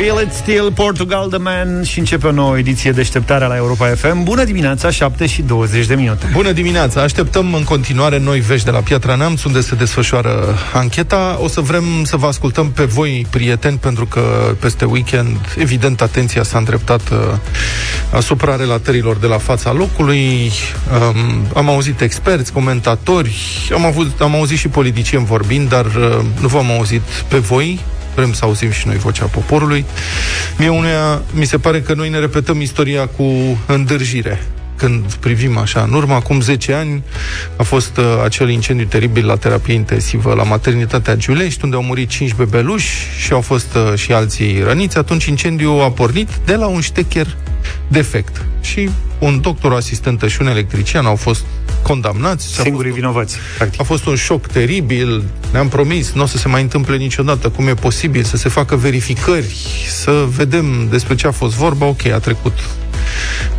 [0.00, 4.22] Feel It Still, Portugal The Man și începe o nouă ediție deșteptarea la Europa FM.
[4.22, 6.30] Bună dimineața, 7 și 20 de minute.
[6.32, 7.02] Bună dimineața!
[7.02, 11.38] Așteptăm în continuare noi vești de la Piatra Neamț, unde se desfășoară ancheta.
[11.42, 14.20] O să vrem să vă ascultăm pe voi, prieteni, pentru că
[14.60, 17.18] peste weekend, evident, atenția s-a îndreptat uh,
[18.12, 20.50] asupra relatărilor de la fața locului.
[20.92, 23.36] Um, am auzit experți, comentatori,
[23.74, 27.80] am, avut, am auzit și politicieni vorbind, dar uh, nu v-am auzit pe voi,
[28.14, 29.84] vrem să auzim și noi vocea poporului.
[30.58, 33.24] Mie unuia, mi se pare că noi ne repetăm istoria cu
[33.66, 34.40] îndârjire
[34.80, 37.02] când privim așa, în urmă, acum 10 ani,
[37.56, 42.08] a fost uh, acel incendiu teribil la terapie intensivă la maternitatea Giulești, unde au murit
[42.08, 44.98] 5 bebeluși și au fost uh, și alții răniți.
[44.98, 47.36] Atunci incendiul a pornit de la un ștecher
[47.88, 48.44] defect.
[48.60, 51.44] Și un doctor, o asistentă și un electrician au fost
[51.82, 52.46] condamnați.
[52.46, 53.80] Singurii vinovați, practic.
[53.80, 55.24] A fost un șoc teribil.
[55.52, 57.48] Ne-am promis, nu o să se mai întâmple niciodată.
[57.48, 59.56] Cum e posibil să se facă verificări,
[59.88, 61.86] să vedem despre ce a fost vorba.
[61.86, 62.58] Ok, a trecut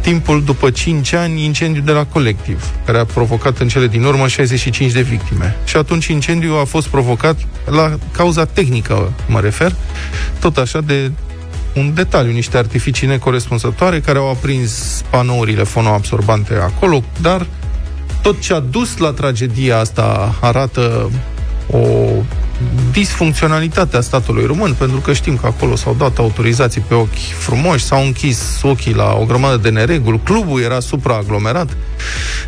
[0.01, 4.27] timpul după 5 ani incendiu de la colectiv, care a provocat în cele din urmă
[4.27, 5.55] 65 de victime.
[5.65, 9.75] Și atunci incendiul a fost provocat la cauza tehnică, mă refer,
[10.39, 11.11] tot așa de
[11.75, 17.45] un detaliu, niște artificii necorespunzătoare care au aprins panourile fonoabsorbante acolo, dar
[18.21, 21.11] tot ce a dus la tragedia asta arată
[21.71, 22.09] o
[22.91, 27.85] disfuncționalitate a statului român, pentru că știm că acolo s-au dat autorizații pe ochi frumoși,
[27.85, 31.77] s-au închis ochii la o grămadă de nereguli, clubul era supraaglomerat,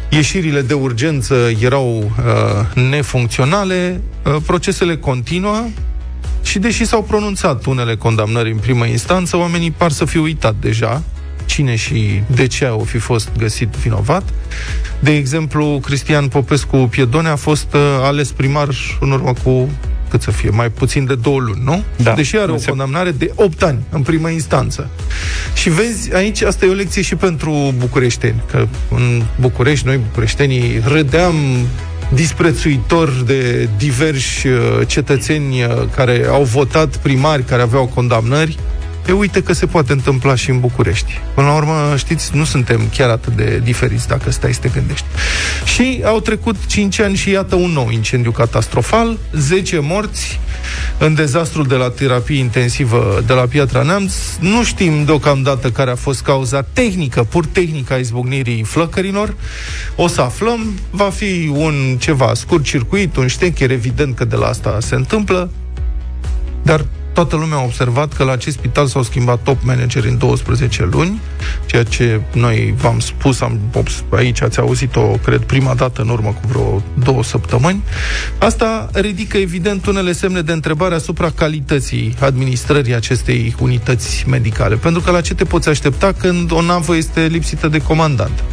[0.09, 5.63] ieșirile de urgență erau uh, nefuncționale, uh, procesele continuă,
[6.43, 11.03] și deși s-au pronunțat unele condamnări în primă instanță, oamenii par să fi uitat deja
[11.45, 14.23] cine și de ce au fi fost găsit vinovat.
[14.99, 19.69] De exemplu, Cristian Popescu Piedone a fost uh, ales primar în urmă cu
[20.09, 21.83] cât să fie, mai puțin de două luni, nu?
[21.95, 22.13] Da.
[22.13, 24.89] Deși are o condamnare de 8 ani în primă instanță.
[25.53, 30.81] Și vezi, aici asta e o lecție și pentru bucureșteni, că în București, noi bucureștenii
[30.85, 31.35] râdeam
[32.13, 38.57] disprețuitor de diversi uh, cetățeni uh, care au votat primari, care aveau condamnări,
[39.07, 41.21] E uite că se poate întâmpla și în București.
[41.33, 45.05] Până la urmă, știți, nu suntem chiar atât de diferiți dacă stai să te gândești.
[45.65, 50.39] Și au trecut 5 ani și iată un nou incendiu catastrofal, 10 morți
[50.97, 54.13] în dezastrul de la terapie intensivă de la Piatra Neamț.
[54.39, 59.35] Nu știm deocamdată care a fost cauza tehnică, pur tehnică a izbucnirii flăcărilor.
[59.95, 64.47] O să aflăm, va fi un ceva scurt circuit, un ștecher, evident că de la
[64.47, 65.49] asta se întâmplă,
[66.61, 70.87] dar toată lumea a observat că la acest spital s-au schimbat top manageri în 12
[70.91, 71.21] luni,
[71.65, 73.59] ceea ce noi v-am spus, am,
[74.09, 77.83] aici ați auzit-o, cred, prima dată în urmă cu vreo două săptămâni.
[78.37, 84.75] Asta ridică, evident, unele semne de întrebare asupra calității administrării acestei unități medicale.
[84.75, 88.43] Pentru că la ce te poți aștepta când o navă este lipsită de comandant?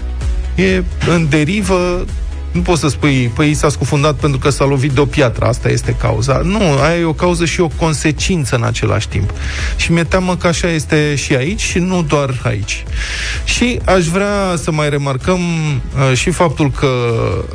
[0.54, 2.04] E în derivă,
[2.52, 5.68] nu poți să spui, păi s-a scufundat pentru că s-a lovit de o piatră, asta
[5.68, 6.40] este cauza.
[6.44, 9.30] Nu, aia e o cauză și o consecință în același timp.
[9.76, 12.84] Și mi-e teamă că așa este și aici și nu doar aici.
[13.44, 16.88] Și aș vrea să mai remarcăm uh, și faptul că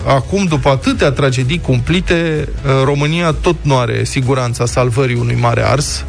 [0.08, 6.06] acum, după atâtea tragedii cumplite, uh, România tot nu are siguranța salvării unui mare ars.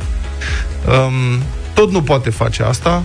[0.86, 1.42] Um,
[1.74, 3.03] tot nu poate face asta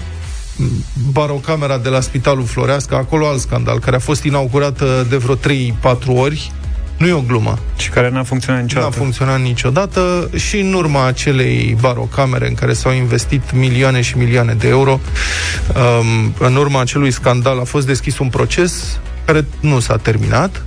[1.12, 5.40] barocamera de la Spitalul Floreasca, acolo alt scandal, care a fost inaugurată de vreo 3-4
[6.06, 6.52] ori,
[6.98, 7.60] nu e o glumă.
[7.78, 8.90] Și care n-a funcționat niciodată.
[8.90, 14.54] N-a funcționat niciodată și în urma acelei barocamere în care s-au investit milioane și milioane
[14.54, 15.00] de euro,
[15.76, 20.64] um, în urma acelui scandal a fost deschis un proces care nu s-a terminat,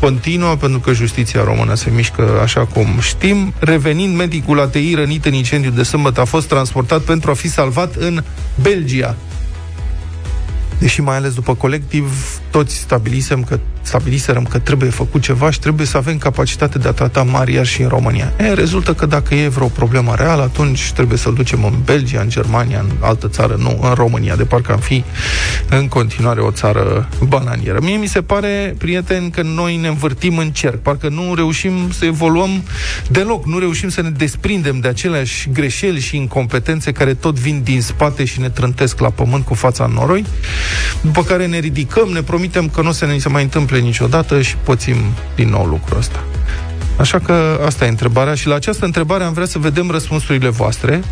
[0.00, 3.54] continuă pentru că justiția română se mișcă așa cum știm.
[3.58, 7.94] Revenind, medicul ATI rănit în incendiu de sâmbătă a fost transportat pentru a fi salvat
[7.94, 8.22] în
[8.62, 9.16] Belgia.
[10.78, 12.12] Deși mai ales după colectiv,
[12.50, 13.58] toți stabilisem că
[13.88, 17.82] stabiliserăm că trebuie făcut ceva și trebuie să avem capacitate de a trata mari și
[17.82, 18.32] în România.
[18.38, 22.28] E, rezultă că dacă e vreo problemă reală, atunci trebuie să-l ducem în Belgia, în
[22.28, 25.04] Germania, în altă țară, nu în România, de parcă am fi
[25.68, 27.78] în continuare o țară bananieră.
[27.82, 32.04] Mie mi se pare, prieteni, că noi ne învârtim în cerc, parcă nu reușim să
[32.04, 32.62] evoluăm
[33.10, 37.80] deloc, nu reușim să ne desprindem de aceleași greșeli și incompetențe care tot vin din
[37.80, 40.24] spate și ne trântesc la pământ cu fața în noroi,
[41.00, 43.80] după care ne ridicăm, ne promitem că nu o să ne se mai întâmple întâmple
[43.80, 44.96] niciodată și pățim
[45.34, 46.24] din nou lucrul ăsta.
[46.96, 51.02] Așa că asta e întrebarea și la această întrebare am vrea să vedem răspunsurile voastre,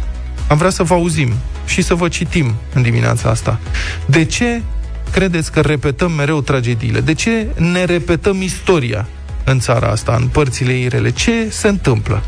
[0.49, 1.33] am vrea să vă auzim
[1.67, 3.59] și să vă citim în dimineața asta.
[4.07, 4.63] De ce
[5.11, 7.01] credeți că repetăm mereu tragediile?
[7.01, 9.07] De ce ne repetăm istoria
[9.45, 11.11] în țara asta, în părțile ei rele?
[11.11, 12.23] Ce se întâmplă?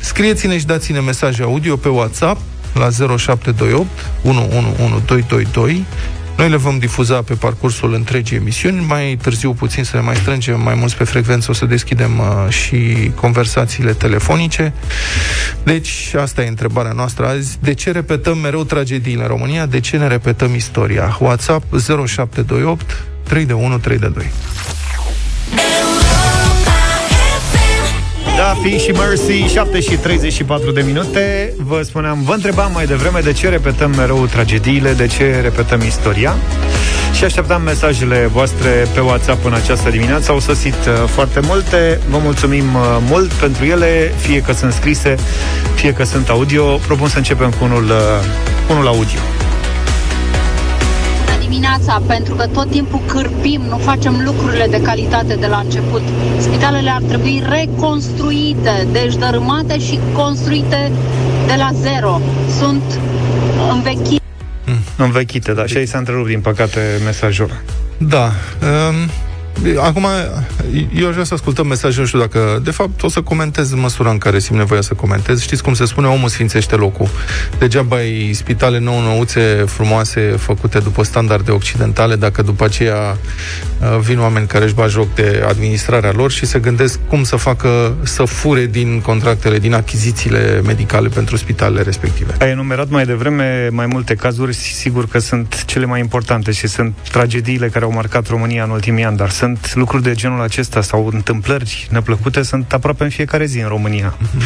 [0.00, 2.40] Scrieți-ne și dați-ne mesaje audio pe WhatsApp
[2.74, 3.86] la 0728
[4.22, 5.84] 111222
[6.36, 8.84] noi le vom difuza pe parcursul întregii emisiuni.
[8.86, 12.52] Mai târziu puțin să ne mai strângem mai mulți pe frecvență, o să deschidem uh,
[12.52, 14.72] și conversațiile telefonice.
[15.62, 17.58] Deci, asta e întrebarea noastră azi.
[17.60, 19.66] De ce repetăm mereu tragediile în România?
[19.66, 21.16] De ce ne repetăm istoria?
[21.20, 24.30] WhatsApp 0728 3 de 1 3 de 2.
[28.42, 31.52] Da, fi și Mercy, 7 și 34 de minute.
[31.56, 36.34] Vă spuneam, vă întrebam mai devreme de ce repetăm mereu tragediile, de ce repetăm istoria.
[37.12, 40.32] Și așteptam mesajele voastre pe WhatsApp în această dimineață.
[40.32, 42.00] Au sosit uh, foarte multe.
[42.10, 45.14] Vă mulțumim uh, mult pentru ele, fie că sunt scrise,
[45.74, 46.64] fie că sunt audio.
[46.64, 49.20] Propun să începem cu unul, uh, unul audio
[51.52, 56.02] dimineața, pentru că tot timpul cârpim, nu facem lucrurile de calitate de la început.
[56.38, 60.92] Spitalele ar trebui reconstruite, deci dărâmate și construite
[61.46, 62.20] de la zero.
[62.58, 62.82] Sunt
[63.70, 64.22] învechite.
[64.96, 65.66] Învechite, da.
[65.66, 67.62] Și aici s-a întrerupt, din păcate, mesajul.
[67.98, 68.24] Da.
[68.24, 69.10] Um,
[69.80, 70.06] Acum,
[70.94, 72.60] eu aș vrea să ascultăm mesajul, nu știu dacă...
[72.64, 75.40] De fapt, o să comentez în măsura în care simt nevoia să comentez.
[75.40, 77.08] Știți cum se spune, omul sfințește locul.
[77.58, 83.16] Degeaba ai spitale nou-nouțe, frumoase, făcute după standarde occidentale, dacă după aceea
[83.80, 87.36] uh, vin oameni care își bat joc de administrarea lor și se gândesc cum să
[87.36, 92.34] facă, să fure din contractele, din achizițiile medicale pentru spitalele respective.
[92.40, 96.94] Ai enumerat mai devreme mai multe cazuri, sigur că sunt cele mai importante și sunt
[97.10, 101.10] tragediile care au marcat România în ultimii ani, dar sunt lucruri de genul acesta sau
[101.12, 104.14] întâmplări neplăcute sunt aproape în fiecare zi în România.
[104.14, 104.40] Mm-hmm.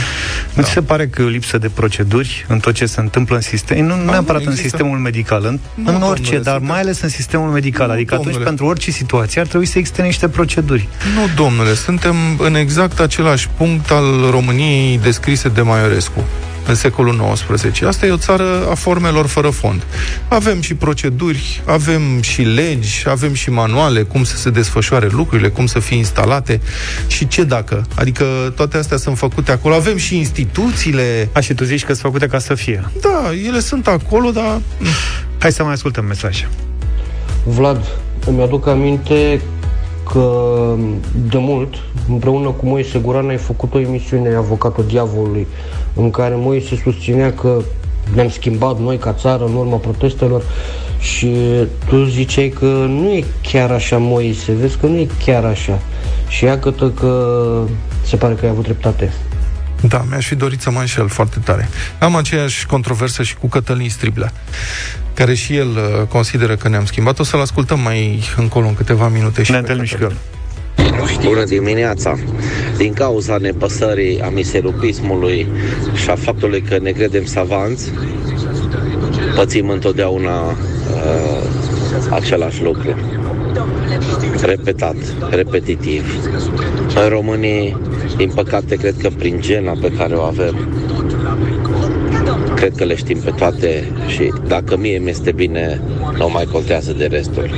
[0.55, 0.63] Nu da.
[0.63, 3.41] ți se pare că e o lipsă de proceduri în tot ce se întâmplă în
[3.41, 3.87] sistem?
[3.87, 7.09] Nu da, neapărat în sistemul medical, în, nu, în orice, domnule, dar mai ales în
[7.09, 7.87] sistemul medical.
[7.87, 8.35] Nu, adică domnule.
[8.35, 10.89] atunci, pentru orice situație, ar trebui să existe niște proceduri.
[11.15, 16.25] Nu, domnule, suntem în exact același punct al României descrise de Maiorescu
[16.67, 17.83] în secolul XIX.
[17.83, 19.87] Asta e o țară a formelor fără fond.
[20.29, 25.67] Avem și proceduri, avem și legi, avem și manuale, cum să se desfășoare lucrurile, cum
[25.67, 26.61] să fie instalate
[27.07, 27.87] și ce dacă.
[27.95, 28.25] Adică
[28.57, 29.75] toate astea sunt făcute acolo.
[29.75, 31.29] Avem și instituțiile.
[31.33, 32.91] A, și tu zici că sunt făcute ca să fie.
[33.01, 34.61] Da, ele sunt acolo, dar...
[35.39, 36.47] Hai să mai ascultăm mesaj.
[37.45, 37.87] Vlad,
[38.27, 39.41] îmi aduc aminte
[40.13, 40.75] că
[41.29, 41.75] de mult,
[42.09, 45.47] împreună cu Moise Guran, ai făcut o emisiune Avocatul Diavolului,
[45.97, 47.63] în care Moise susținea că
[48.15, 50.43] ne-am schimbat noi ca țară în urma protestelor
[50.99, 51.37] și
[51.87, 55.79] tu ziceai că nu e chiar așa, Moise, vezi că nu e chiar așa.
[56.29, 57.63] Și iată că
[58.05, 59.13] se pare că ai avut dreptate.
[59.81, 61.69] Da, mi-aș fi dorit să mă înșel foarte tare.
[61.99, 64.33] Am aceeași controversă și cu Cătălin Striblea,
[65.15, 67.19] care și el uh, consideră că ne-am schimbat.
[67.19, 69.43] O să-l ascultăm mai încolo în câteva minute.
[69.43, 69.97] Și ne întâlnim și
[71.25, 72.17] Bună dimineața!
[72.77, 75.47] Din cauza nepăsării a miserupismului
[75.95, 77.93] și a faptului că ne credem savanți,
[79.35, 80.57] pățim întotdeauna uh,
[82.11, 82.95] același lucru.
[84.43, 84.97] Repetat,
[85.31, 86.29] repetitiv.
[87.03, 87.77] În românii,
[88.17, 90.55] din păcate, cred că prin gena pe care o avem,
[92.57, 95.81] cred că le știm pe toate și dacă mie mi-este bine,
[96.19, 97.51] nu mai contează de restul.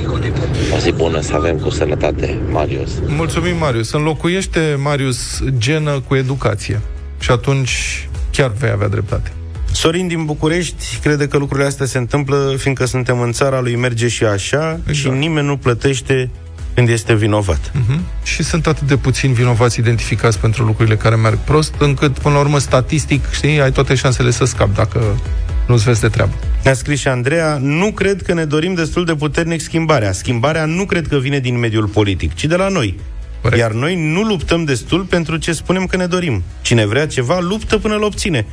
[0.75, 2.91] O zi bună să avem cu sănătate, Marius.
[3.07, 3.93] Mulțumim, Marius.
[3.93, 6.81] Înlocuiește, Marius, genă cu educație.
[7.19, 9.33] Și atunci chiar vei avea dreptate.
[9.73, 14.09] Sorin din București crede că lucrurile astea se întâmplă fiindcă suntem în țara lui merge
[14.09, 14.97] și așa exact.
[14.97, 16.31] și nimeni nu plătește
[16.79, 17.71] când este vinovat.
[17.71, 17.99] Uh-huh.
[18.23, 22.41] Și sunt atât de puțini vinovați identificați pentru lucrurile care merg prost, încât, până la
[22.41, 25.21] urmă, statistic, știi, ai toate șansele să scapi dacă
[25.67, 26.33] nu-ți vezi de treabă.
[26.63, 30.13] Ne-a scris și Andreea, nu cred că ne dorim destul de puternic schimbarea.
[30.13, 32.99] Schimbarea nu cred că vine din mediul politic, ci de la noi.
[33.41, 33.61] Corect.
[33.61, 36.43] Iar noi nu luptăm destul pentru ce spunem că ne dorim.
[36.63, 38.47] Cine vrea ceva, luptă până îl obține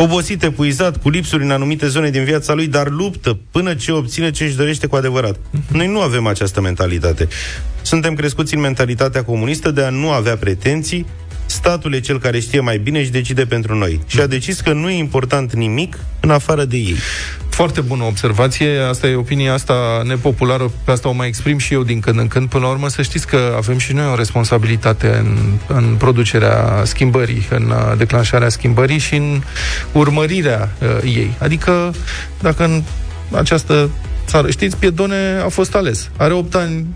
[0.00, 4.30] obosit, epuizat, cu lipsuri în anumite zone din viața lui, dar luptă până ce obține
[4.30, 5.36] ce își dorește cu adevărat.
[5.72, 7.28] Noi nu avem această mentalitate.
[7.82, 11.06] Suntem crescuți în mentalitatea comunistă de a nu avea pretenții,
[11.46, 14.00] statul e cel care știe mai bine și decide pentru noi.
[14.06, 16.96] Și a decis că nu e important nimic în afară de ei.
[17.58, 21.82] Foarte bună observație, asta e opinia asta nepopulară, pe asta o mai exprim și eu
[21.82, 22.48] din când în când.
[22.48, 25.36] Până la urmă să știți că avem și noi o responsabilitate în,
[25.66, 29.42] în producerea schimbării, în uh, declanșarea schimbării și în
[29.92, 31.34] urmărirea uh, ei.
[31.38, 31.94] Adică
[32.40, 32.82] dacă în
[33.32, 33.90] această
[34.26, 36.86] țară, știți, Piedone a fost ales, are 8 ani,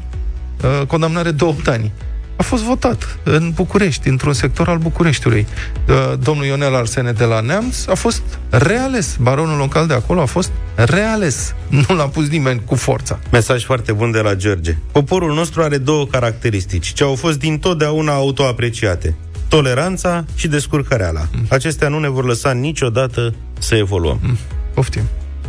[0.62, 1.92] uh, condamnare de 8 ani
[2.37, 5.47] a fost votat în București, într-un sector al Bucureștiului.
[6.19, 9.17] Domnul Ionel Arsene de la Neamț a fost reales.
[9.21, 11.55] Baronul local de acolo a fost reales.
[11.69, 13.19] Nu l-a pus nimeni cu forța.
[13.31, 14.77] Mesaj foarte bun de la George.
[14.93, 19.15] Poporul nostru are două caracteristici, ce au fost dintotdeauna autoapreciate.
[19.49, 21.21] Toleranța și descurcăreala.
[21.33, 21.47] Mm.
[21.49, 24.19] Acestea nu ne vor lăsa niciodată să evoluăm.
[24.23, 24.39] Mm.
[24.75, 25.03] Poftim.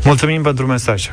[0.03, 1.09] Mulțumim pentru mesaj.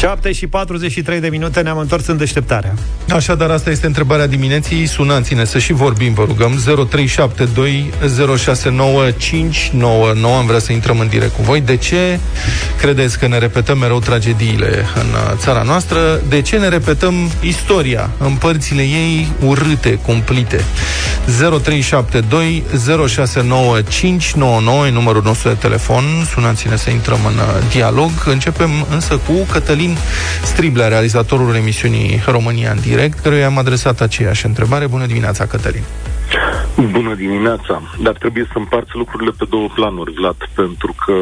[0.00, 2.74] 7 și 43 de minute ne-am întors în deșteptarea.
[3.08, 4.86] Așadar, asta este întrebarea dimineții.
[4.86, 6.62] Sunați-ne să și vorbim, vă rugăm.
[6.88, 7.92] 0372
[8.38, 10.36] 069599.
[10.36, 11.60] Am vrea să intrăm în direct cu voi.
[11.60, 12.18] De ce
[12.78, 16.20] credeți că ne repetăm mereu tragediile în uh, țara noastră?
[16.28, 20.64] De ce ne repetăm istoria în părțile ei urâte, cumplite?
[21.62, 22.62] 0372
[23.08, 26.04] 069599 e numărul nostru de telefon.
[26.34, 28.10] Sunați-ne să intrăm în uh, dialog.
[28.26, 34.46] Începem însă cu Cătălin Cătălin Striblea, realizatorul emisiunii România în direct, căruia am adresat aceeași
[34.46, 34.86] întrebare.
[34.86, 35.82] Bună dimineața, Cătălin!
[36.90, 37.82] Bună dimineața!
[38.02, 41.14] Dar trebuie să împarți lucrurile pe două planuri, Vlad, pentru că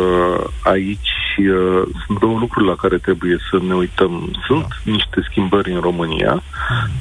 [0.62, 1.10] aici
[1.46, 4.30] uh, sunt două lucruri la care trebuie să ne uităm.
[4.46, 4.90] Sunt da.
[4.92, 6.42] niște schimbări în România,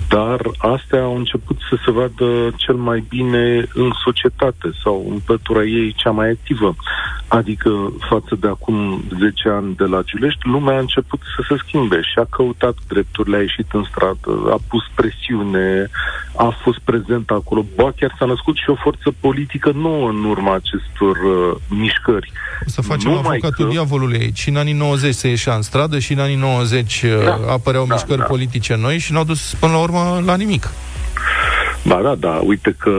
[0.09, 5.63] dar astea au început să se vadă cel mai bine în societate sau în pătura
[5.63, 6.75] ei cea mai activă.
[7.27, 12.01] Adică față de acum 10 ani de la Giulești, lumea a început să se schimbe
[12.01, 15.89] și a căutat drepturile, a ieșit în stradă, a pus presiune,
[16.35, 17.65] a fost prezent acolo.
[17.75, 22.31] Ba, chiar s-a născut și o forță politică nouă în urma acestor uh, mișcări.
[22.65, 23.71] O să facem Numai avocatul că...
[23.71, 24.39] diavolului aici.
[24.39, 27.85] Și în anii 90 se ieșea în stradă și în anii 90 uh, da, apăreau
[27.85, 28.25] da, mișcări da.
[28.25, 30.69] politice noi și n-au dus până la urmă la nimic.
[31.85, 32.91] Ba da, da, uite că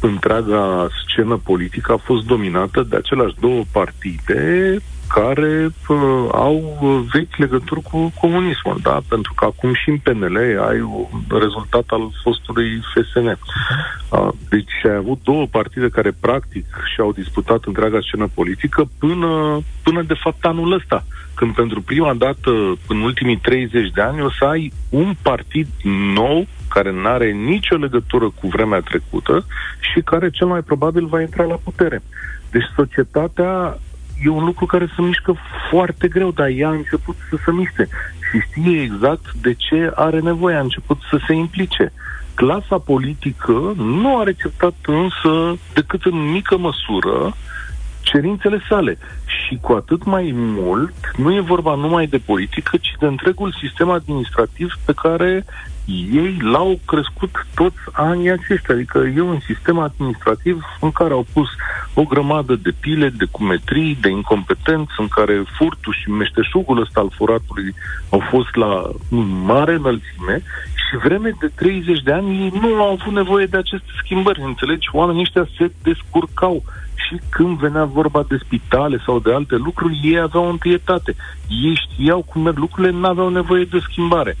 [0.00, 4.76] întreaga scenă politică a fost dominată de aceleași două partide
[5.08, 6.78] care uh, au
[7.12, 9.00] vechi legături cu comunismul, da?
[9.08, 10.36] Pentru că acum și în PNL
[10.68, 13.26] ai un rezultat al fostului FSN.
[13.26, 20.02] Uh, deci ai avut două partide care practic și-au disputat întreaga scenă politică până, până
[20.02, 22.50] de fapt anul ăsta, când pentru prima dată
[22.88, 25.68] în ultimii 30 de ani o să ai un partid
[26.14, 29.46] nou care nu are nicio legătură cu vremea trecută
[29.92, 32.02] și care cel mai probabil va intra la putere.
[32.50, 33.78] Deci societatea
[34.22, 35.34] e un lucru care se mișcă
[35.70, 37.88] foarte greu, dar ea a început să se miște
[38.30, 41.92] și știe exact de ce are nevoie, a început să se implice.
[42.34, 47.34] Clasa politică nu a receptat însă decât în mică măsură
[48.00, 48.98] cerințele sale.
[49.26, 53.90] Și cu atât mai mult, nu e vorba numai de politică, ci de întregul sistem
[53.90, 55.44] administrativ pe care
[55.90, 58.74] ei l-au crescut toți anii aceștia.
[58.74, 61.48] Adică e un sistem administrativ în care au pus
[61.94, 67.12] o grămadă de pile, de cumetrii, de incompetenți, în care furtul și meșteșugul ăsta al
[67.16, 67.74] furatului
[68.10, 68.90] au fost la
[69.44, 70.42] mare înălțime
[70.74, 74.42] și vreme de 30 de ani ei nu au avut nevoie de aceste schimbări.
[74.44, 74.88] Înțelegi?
[74.92, 76.62] Oamenii ăștia se descurcau
[76.94, 81.14] și când venea vorba de spitale sau de alte lucruri, ei aveau întâietate.
[81.48, 84.36] Ei știau cum merg lucrurile, nu aveau nevoie de schimbare.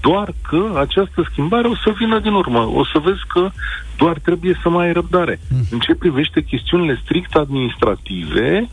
[0.00, 2.58] Doar că această schimbare o să vină din urmă.
[2.58, 3.50] O să vezi că
[3.96, 5.40] doar trebuie să mai ai răbdare.
[5.48, 5.64] Mm.
[5.70, 8.68] În ce privește chestiunile strict administrative,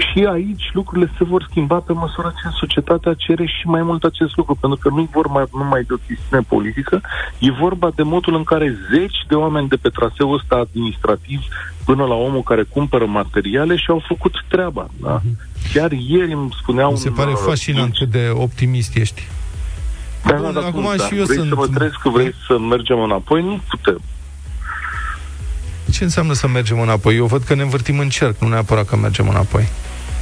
[0.00, 4.36] și aici lucrurile se vor schimba pe măsură ce societatea cere și mai mult acest
[4.36, 7.00] lucru, pentru că nu e vorba numai de o chestiune politică,
[7.38, 11.40] e vorba de modul în care zeci de oameni de pe traseul ăsta administrativ
[11.84, 14.88] până la omul care cumpără materiale și au făcut treaba.
[15.00, 15.20] Da?
[15.20, 15.72] Mm-hmm.
[15.72, 16.90] Chiar ieri îmi spuneau...
[16.90, 19.22] Mi se pare uh, fascinant cât de optimist ești.
[20.24, 21.04] Da, da, da, acum da.
[21.04, 21.48] și eu vrei sunt...
[21.48, 23.42] să mă trăiesc, că vrei să mergem înapoi?
[23.42, 24.00] Nu putem.
[25.90, 27.16] Ce înseamnă să mergem înapoi?
[27.16, 29.68] Eu văd că ne învârtim în cerc, nu neapărat că mergem înapoi.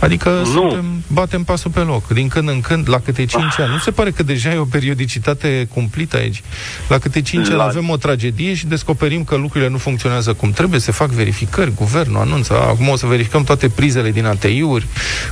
[0.00, 0.44] Adică nu.
[0.44, 3.56] suntem, batem pasul pe loc, din când în când, la câte 5 ah.
[3.58, 3.70] ani.
[3.70, 6.42] Nu se pare că deja e o periodicitate cumplită aici?
[6.88, 7.52] La câte 5 la...
[7.52, 11.74] ani avem o tragedie și descoperim că lucrurile nu funcționează cum trebuie, se fac verificări,
[11.74, 14.86] guvernul anunță, acum o să verificăm toate prizele din ATI-uri,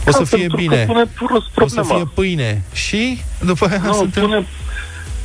[0.07, 1.05] o să da, fie bine, pune
[1.55, 4.23] o să fie pâine și după aia nu, suntem...
[4.23, 4.47] Pune,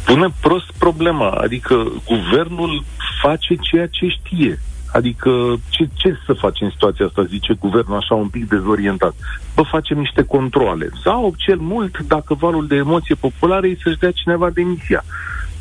[0.03, 2.83] pune prost problema, adică guvernul
[3.21, 4.59] face ceea ce știe
[4.91, 9.13] Adică ce, ce să faci în situația asta, zice guvernul așa un pic dezorientat?
[9.55, 10.89] Bă, facem niște controle.
[11.03, 15.03] Sau, cel mult, dacă valul de emoție populară e să-și dea cineva demisia.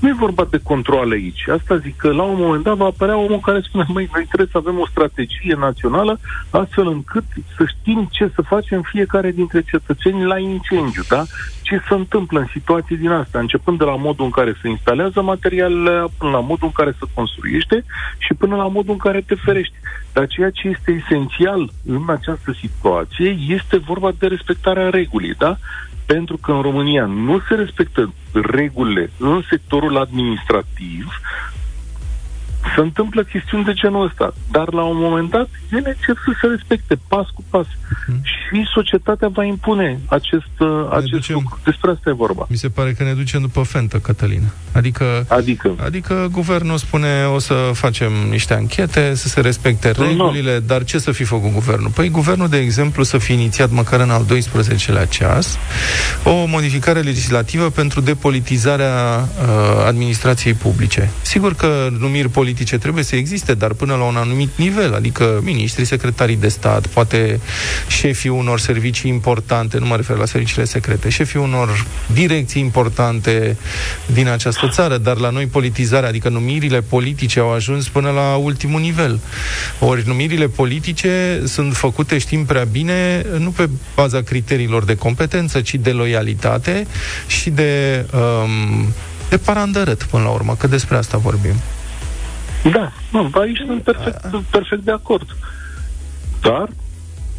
[0.01, 1.49] Nu e vorba de controle aici.
[1.49, 4.49] Asta zic că la un moment dat va apărea omul care spune, măi, noi trebuie
[4.51, 6.19] să avem o strategie națională
[6.51, 7.25] astfel încât
[7.57, 11.25] să știm ce să facem fiecare dintre cetățeni la incendiu, da?
[11.63, 15.23] Ce se întâmplă în situații din asta, începând de la modul în care se instalează
[15.23, 17.85] materialele, până la modul în care se construiește
[18.19, 19.75] și până la modul în care te ferești.
[20.13, 25.57] Dar ceea ce este esențial în această situație este vorba de respectarea regulii, da?
[26.13, 31.07] Pentru că în România nu se respectă regulile în sectorul administrativ,
[32.75, 36.47] se întâmplă chestiuni de genul ăsta, dar la un moment dat ele încep să se
[36.47, 38.21] respecte pas cu pas uh-huh.
[38.23, 41.59] și societatea va impune acest, uh, acest ducem, lucru.
[41.65, 42.47] Despre asta e vorba.
[42.49, 44.51] Mi se pare că ne ducem după fentă, Cătălina.
[44.73, 45.75] Adică, adică?
[45.85, 50.67] adică guvernul spune o să facem niște anchete, să se respecte regulile, no.
[50.67, 51.91] dar ce să fi făcut guvernul?
[51.91, 55.59] Păi guvernul, de exemplu, să fi inițiat măcar în al 12-lea ceas
[56.25, 61.11] o modificare legislativă pentru depolitizarea uh, administrației publice.
[61.23, 65.85] Sigur că numiri politice trebuie să existe, dar până la un anumit nivel, adică miniștri,
[65.85, 67.41] secretarii de stat, poate
[67.89, 73.57] șefii unor servicii importante, nu mă refer la serviciile secrete, șefii unor direcții importante
[74.07, 78.81] din această țară, dar la noi politizarea, adică numirile politice au ajuns până la ultimul
[78.81, 79.21] nivel.
[79.79, 85.75] Ori numirile politice sunt făcute, știm prea bine, nu pe baza criteriilor de competență, ci
[85.75, 86.87] de loialitate
[87.27, 88.87] și de um,
[89.31, 91.55] de parandărât, până la urmă, că despre asta vorbim.
[92.63, 95.37] Da, nu, aici sunt perfect, perfect de acord.
[96.41, 96.69] Dar,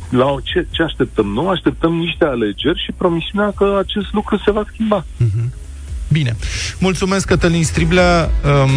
[0.09, 1.27] la ce, ce așteptăm?
[1.27, 5.03] Nu așteptăm niște alegeri și promisiunea că acest lucru se va schimba.
[5.03, 5.60] Mm-hmm.
[6.11, 6.35] Bine.
[6.77, 8.29] Mulțumesc, Cătălin Striblea.
[8.63, 8.69] Um,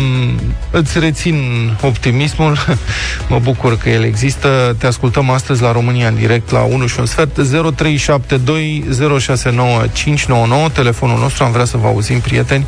[0.71, 1.37] îți rețin
[1.83, 2.59] optimismul.
[3.31, 4.77] mă bucur că el există.
[4.79, 7.41] Te ascultăm astăzi la România în direct la 1 și un sfert.
[7.41, 7.43] 0372069599
[10.73, 11.45] telefonul nostru.
[11.45, 12.67] Am vrea să vă auzim, prieteni.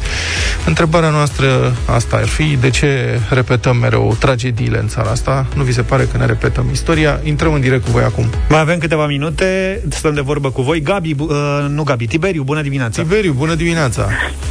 [0.67, 5.47] Întrebarea noastră asta ar fi de ce repetăm mereu tragediile în țara asta?
[5.55, 7.21] Nu vi se pare că ne repetăm istoria?
[7.23, 8.25] Intrăm în direct cu voi acum.
[8.49, 9.81] Mai avem câteva minute.
[9.89, 10.81] Stăm de vorbă cu voi.
[10.81, 13.03] Gabi, uh, nu Gabi, Tiberiu, bună dimineața.
[13.03, 14.09] Tiberiu, bună dimineața.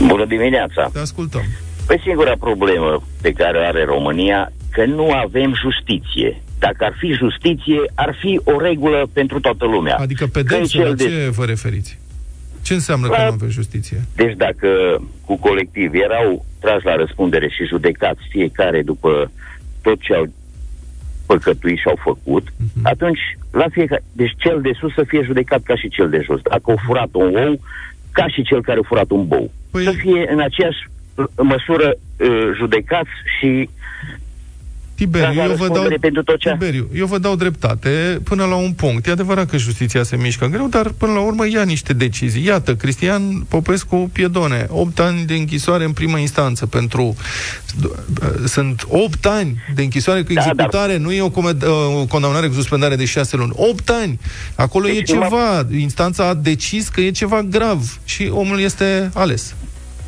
[0.07, 0.89] Bună dimineața!
[0.93, 1.43] Te ascultăm.
[1.87, 6.41] Păi singura problemă pe care o are România, că nu avem justiție.
[6.59, 9.95] Dacă ar fi justiție, ar fi o regulă pentru toată lumea.
[9.95, 11.29] Adică pedepse, la ce de...
[11.35, 11.99] vă referiți?
[12.61, 13.15] Ce înseamnă la...
[13.15, 14.01] că nu avem justiție?
[14.15, 14.67] Deci dacă
[15.25, 19.31] cu colectiv erau trași la răspundere și judecați fiecare după
[19.81, 20.27] tot ce au
[21.25, 22.81] păcătuit și au făcut, uh-huh.
[22.83, 23.19] atunci
[23.51, 26.41] la fiecare, deci cel de sus să fie judecat ca și cel de jos.
[26.41, 27.59] Dacă au furat un ou,
[28.17, 29.51] ca și cel care a furat un bou.
[29.71, 29.83] Păi...
[29.83, 30.81] Să fie în aceeași
[31.15, 33.69] uh, măsură uh, judecați și
[34.95, 36.49] Tiberiu, eu vă, dau, pentru tot ce...
[36.49, 39.07] Tiberiu, eu vă dau dreptate până la un punct.
[39.07, 42.45] E adevărat că justiția se mișcă greu, dar până la urmă ia niște decizii.
[42.45, 47.15] Iată, Cristian Popescu Piedone, 8 ani de închisoare în primă instanță pentru...
[48.45, 50.97] Sunt 8 ani de închisoare cu executare, da, dar...
[50.97, 51.63] nu e o, comed...
[51.97, 53.51] o condamnare cu suspendare de 6 luni.
[53.55, 54.19] 8 ani!
[54.55, 55.67] Acolo deci e ceva.
[55.77, 59.55] Instanța a decis că e ceva grav și omul este ales.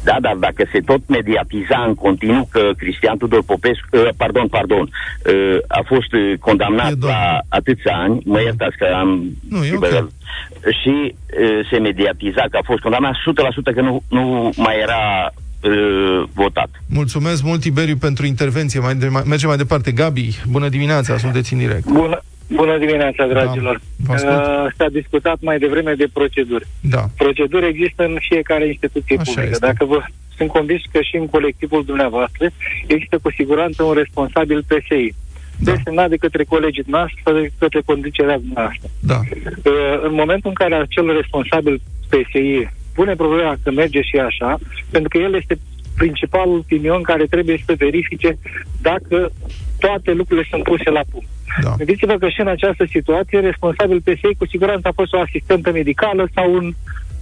[0.09, 4.85] Da, dar dacă se tot mediatiza în continuu că Cristian Tudor Popescu, uh, pardon, pardon,
[4.89, 9.09] uh, a fost uh, condamnat la atâția ani, mă iertați că am...
[9.49, 10.07] Nu, e okay.
[10.81, 13.13] Și uh, se mediatiza că a fost condamnat
[13.71, 16.69] 100% că nu, nu mai era uh, votat.
[16.89, 18.79] Mulțumesc mult, Tiberiu, pentru intervenție.
[18.79, 19.91] Mai, de, mai, mergem mai departe.
[19.91, 21.85] Gabi, bună dimineața, sunteți în direct.
[21.85, 23.81] Bună, Bună dimineața, da, dragilor!
[23.95, 26.67] Da, uh, s-a discutat mai devreme de proceduri.
[26.81, 27.05] Da.
[27.17, 29.49] Proceduri există în fiecare instituție Așa publică.
[29.51, 29.65] Este.
[29.65, 30.03] Dacă vă
[30.37, 32.49] sunt convins că și în colectivul dumneavoastră
[32.87, 35.13] există cu siguranță un responsabil PSI.
[35.59, 35.71] Da.
[35.71, 38.89] desemnat de către colegii noastre sau de către conducerea noastră.
[38.99, 39.19] Da.
[39.19, 44.57] Uh, în momentul în care acel responsabil PSI pune problema că merge și așa,
[44.91, 45.57] pentru că el este
[45.97, 48.37] principalul opinion care trebuie să verifice
[48.81, 49.31] dacă
[49.79, 51.27] toate lucrurile sunt puse la punct.
[51.61, 51.73] Da.
[51.77, 56.27] Gândiți-vă că și în această situație, responsabil PSI cu siguranță a fost o asistentă medicală
[56.33, 56.73] sau un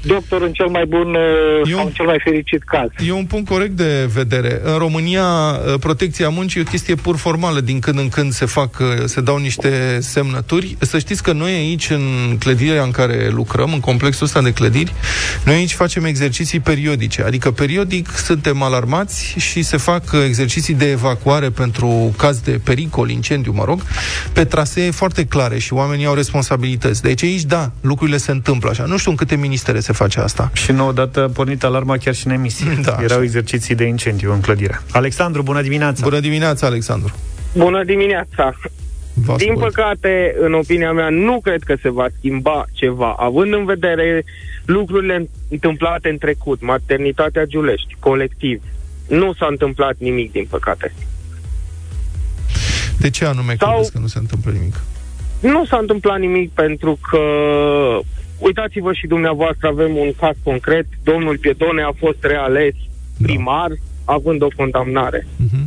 [0.06, 2.90] doctor în cel mai bun uh, sau în cel mai fericit caz.
[3.08, 4.62] E un punct corect de vedere.
[4.64, 7.60] În România, uh, protecția muncii e o chestie pur formală.
[7.60, 10.78] Din când în când se fac, uh, se dau niște semnături.
[10.80, 14.94] Să știți că noi aici, în clădirea în care lucrăm, în complexul ăsta de clădiri,
[15.46, 17.24] noi aici facem exerciții periodice.
[17.24, 23.52] Adică periodic suntem alarmați și se fac exerciții de evacuare pentru caz de pericol, incendiu,
[23.52, 23.82] mă rog,
[24.34, 27.02] pe trasee foarte clare și oamenii au responsabilități.
[27.02, 28.84] Deci aici, da, lucrurile se întâmplă așa.
[28.84, 30.50] Nu știu în câte ministere se face asta.
[30.54, 32.80] Și nouă dată a pornit alarma chiar și în emisie.
[32.82, 33.24] Da, Erau așa.
[33.24, 34.82] exerciții de incendiu în clădire.
[34.92, 36.04] Alexandru, bună dimineața!
[36.04, 37.14] Bună dimineața, Alexandru!
[37.54, 38.54] Bună dimineața!
[39.38, 44.24] Din păcate, în opinia mea, nu cred că se va schimba ceva, având în vedere
[44.66, 48.62] lucrurile întâmplate în trecut, maternitatea Giulești, colectiv.
[49.08, 50.94] Nu s-a întâmplat nimic, din păcate.
[52.98, 53.70] De ce anume Sau...
[53.70, 54.82] credeți că nu se întâmplă nimic?
[55.40, 57.20] Nu s-a întâmplat nimic pentru că
[58.38, 60.86] Uitați-vă și dumneavoastră, avem un caz concret.
[61.04, 62.74] Domnul Piedone a fost reales
[63.18, 63.26] da.
[63.26, 64.14] primar, da.
[64.14, 65.20] având o condamnare.
[65.20, 65.66] Uh-huh.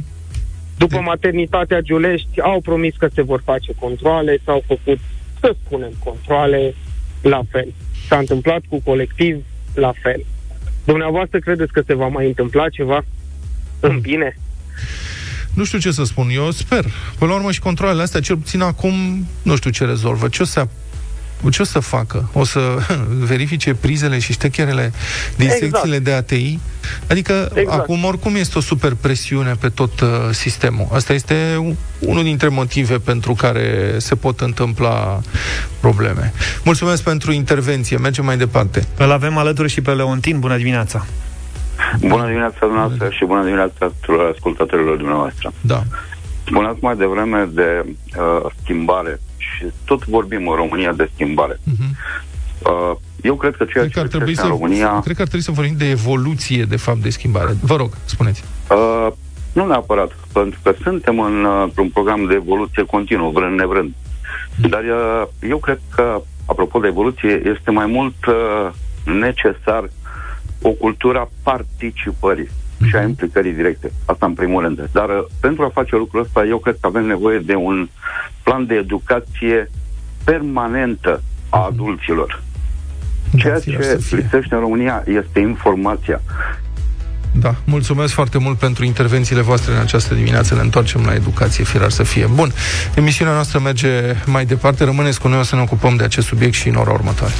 [0.76, 1.02] După de...
[1.04, 4.98] maternitatea Giulești, au promis că se vor face controle, s-au făcut,
[5.40, 6.74] să spunem, controle
[7.22, 7.74] la fel.
[8.09, 10.24] S-a întâmplat cu colectiv la fel.
[10.85, 13.04] Dumneavoastră credeți că se va mai întâmpla ceva
[13.81, 14.37] în bine?
[15.59, 16.85] nu știu ce să spun, eu sper.
[17.18, 20.28] Până la urmă și controlele astea, cel puțin acum, nu știu ce rezolvă.
[20.28, 20.66] Ce o să
[21.51, 22.29] ce o să facă?
[22.33, 22.61] O să
[23.33, 24.92] verifice prizele și ștecherele
[25.37, 25.62] din exact.
[25.62, 26.59] secțiile de ATI?
[27.11, 27.79] Adică, exact.
[27.79, 30.87] acum, oricum este o super presiune pe tot uh, sistemul.
[30.92, 31.35] Asta este
[31.98, 35.20] unul dintre motive pentru care se pot întâmpla
[35.81, 36.33] probleme.
[36.64, 37.96] Mulțumesc pentru intervenție.
[37.96, 38.87] Mergem mai departe.
[38.96, 40.38] Îl avem alături și pe Leontin.
[40.38, 41.07] Bună dimineața!
[42.01, 45.53] Bună dimineața dumneavoastră și bună dimineața tuturor ascultătorilor dumneavoastră.
[45.61, 45.83] Da.
[46.48, 51.54] Spuneați mai devreme de uh, schimbare și tot vorbim în România de schimbare.
[51.54, 51.90] Uh-huh.
[52.64, 55.00] Uh, eu cred că ceea cred ce că ar trebui să, în România...
[55.00, 57.56] Cred că ar trebui să vorbim de evoluție, de fapt, de schimbare.
[57.61, 58.44] Vă rog, spuneți.
[58.70, 59.12] Uh,
[59.52, 63.92] nu neapărat, pentru că suntem în, uh, într-un program de evoluție continuă, vrând nevrând.
[63.92, 64.68] Uh-huh.
[64.68, 68.70] Dar uh, eu cred că, apropo de evoluție, este mai mult uh,
[69.04, 69.90] necesar
[70.62, 72.48] o cultură a participării
[72.86, 73.92] și a implicării directe.
[74.04, 74.88] Asta în primul rând.
[74.92, 77.88] Dar uh, pentru a face lucrul ăsta, eu cred că avem nevoie de un
[78.42, 79.70] plan de educație
[80.24, 82.42] permanentă a adulților.
[83.36, 86.20] Ceea ce lipsește în România este informația.
[87.32, 90.54] Da, mulțumesc foarte mult pentru intervențiile voastre în această dimineață.
[90.54, 92.26] Ne întoarcem la educație, firar să fie.
[92.34, 92.52] Bun,
[92.94, 94.84] emisiunea noastră merge mai departe.
[94.84, 97.32] Rămâneți cu noi, o să ne ocupăm de acest subiect și în ora următoare.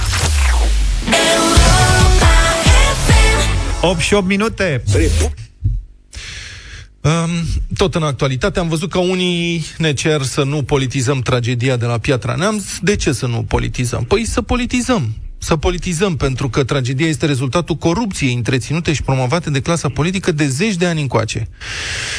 [3.81, 4.83] 8 și 8 minute.
[7.01, 7.31] Um,
[7.77, 11.99] tot în actualitate am văzut că unii ne cer să nu politizăm tragedia de la
[11.99, 12.64] Piatra Neamț.
[12.81, 14.05] De ce să nu politizăm?
[14.05, 15.14] Păi să politizăm.
[15.38, 20.46] Să politizăm, pentru că tragedia este rezultatul corupției întreținute și promovate de clasa politică de
[20.46, 21.48] zeci de ani încoace.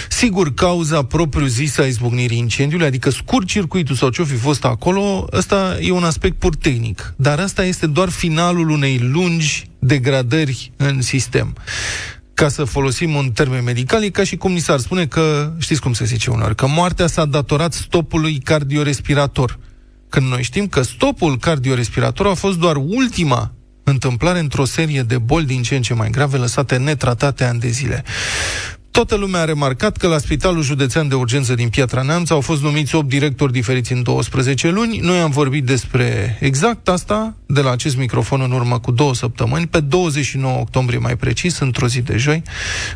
[0.10, 5.78] Sigur, cauza propriu-zisă a izbucnirii incendiului, adică scurt circuitul sau ce-o fi fost acolo, ăsta
[5.82, 7.14] e un aspect pur tehnic.
[7.16, 11.56] Dar asta este doar finalul unei lungi degradări în sistem
[12.34, 15.82] ca să folosim un termen medical, e ca și cum ni s-ar spune că, știți
[15.82, 19.60] cum se zice uneori, că moartea s-a datorat stopului cardiorespirator.
[20.10, 25.46] Când noi știm că stopul cardiorespirator a fost doar ultima întâmplare într-o serie de boli
[25.46, 28.04] din ce în ce mai grave lăsate netratate ani de zile.
[28.92, 32.62] Toată lumea a remarcat că la Spitalul Județean de Urgență din Piatra Neamț au fost
[32.62, 34.98] numiți 8 directori diferiți în 12 luni.
[34.98, 39.68] Noi am vorbit despre exact asta de la acest microfon în urmă cu două săptămâni,
[39.68, 42.44] pe 29 octombrie mai precis, într-o zi de joi,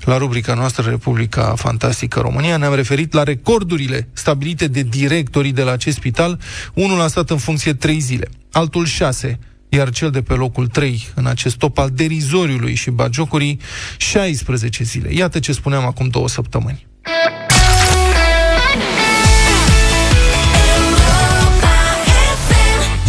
[0.02, 2.58] la rubrica noastră Republica Fantastică România.
[2.58, 6.40] Ne-am referit la recordurile stabilite de directorii de la acest spital.
[6.74, 9.40] Unul a stat în funcție 3 zile, altul 6,
[9.74, 13.60] iar cel de pe locul 3 în acest top al derizoriului și bagiocurii
[13.98, 15.14] 16 zile.
[15.14, 16.88] Iată ce spuneam acum două săptămâni.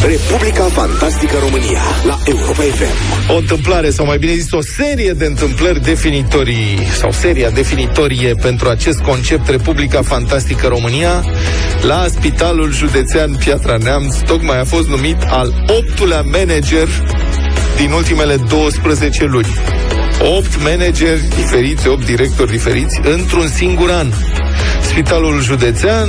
[0.06, 3.30] Republica Fantastică România la Europa FM.
[3.32, 8.68] O întâmplare, sau mai bine zis, o serie de întâmplări definitorii, sau seria definitorie pentru
[8.68, 11.24] acest concept Republica Fantastică România,
[11.82, 16.88] la Spitalul Județean Piatra Neamț, tocmai a fost numit al optulea manager
[17.76, 19.54] din ultimele 12 luni.
[20.36, 24.08] 8 manageri diferiți, 8 directori diferiți, într-un singur an.
[24.82, 26.08] Spitalul Județean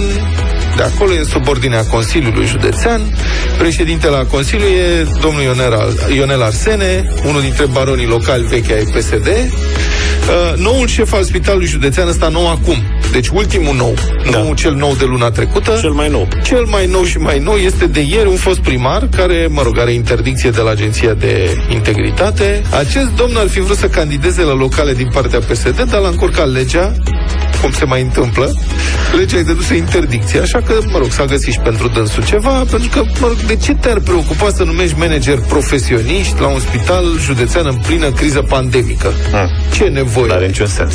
[0.75, 3.01] de acolo, e în subordinea Consiliului Județean.
[3.57, 5.73] Președintele la Consiliu e domnul Ionel,
[6.15, 9.27] Ionel Arsene, unul dintre baronii locali vechi ai PSD.
[9.27, 12.75] Uh, noul șef al Spitalului Județean, ăsta nou acum,
[13.11, 13.93] deci ultimul nou,
[14.31, 14.41] da.
[14.41, 15.77] nu cel nou de luna trecută.
[15.81, 16.27] Cel mai nou.
[16.43, 19.79] Cel mai nou și mai nou este de ieri un fost primar, care, mă rog,
[19.79, 22.61] are interdicție de la Agenția de Integritate.
[22.77, 26.51] Acest domn ar fi vrut să candideze la locale din partea PSD, dar l-a încurcat
[26.51, 26.95] legea
[27.65, 28.53] cum se mai întâmplă,
[29.17, 32.89] legea îi dăduse interdicție, așa că, mă rog, s-a găsit și pentru dânsul ceva, pentru
[32.89, 37.65] că, mă rog, de ce te-ar preocupa să numești manager profesioniști la un spital județean
[37.65, 39.13] în plină criză pandemică?
[39.31, 39.49] Hmm.
[39.73, 40.27] Ce nevoie?
[40.27, 40.93] N-are niciun sens.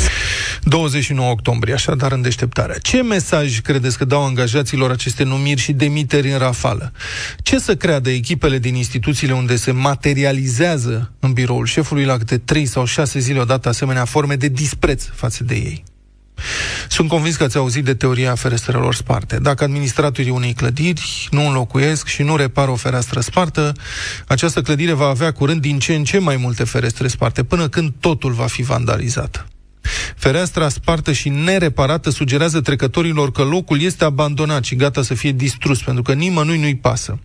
[0.63, 2.77] 29 octombrie, așadar în deșteptarea.
[2.81, 6.91] Ce mesaj credeți că dau angajaților aceste numiri și demiteri în rafală?
[7.43, 12.65] Ce să creadă echipele din instituțiile unde se materializează în biroul șefului la câte 3
[12.65, 15.83] sau 6 zile odată asemenea forme de dispreț față de ei?
[16.89, 19.37] Sunt convins că ați auzit de teoria ferestrelor sparte.
[19.37, 23.73] Dacă administratorii unei clădiri nu înlocuiesc și nu repară o fereastră spartă,
[24.27, 27.93] această clădire va avea curând din ce în ce mai multe ferestre sparte, până când
[27.99, 29.45] totul va fi vandalizat.
[30.15, 35.81] Fereastra spartă și nereparată sugerează trecătorilor că locul este abandonat și gata să fie distrus,
[35.81, 37.19] pentru că nimănui nu-i pasă.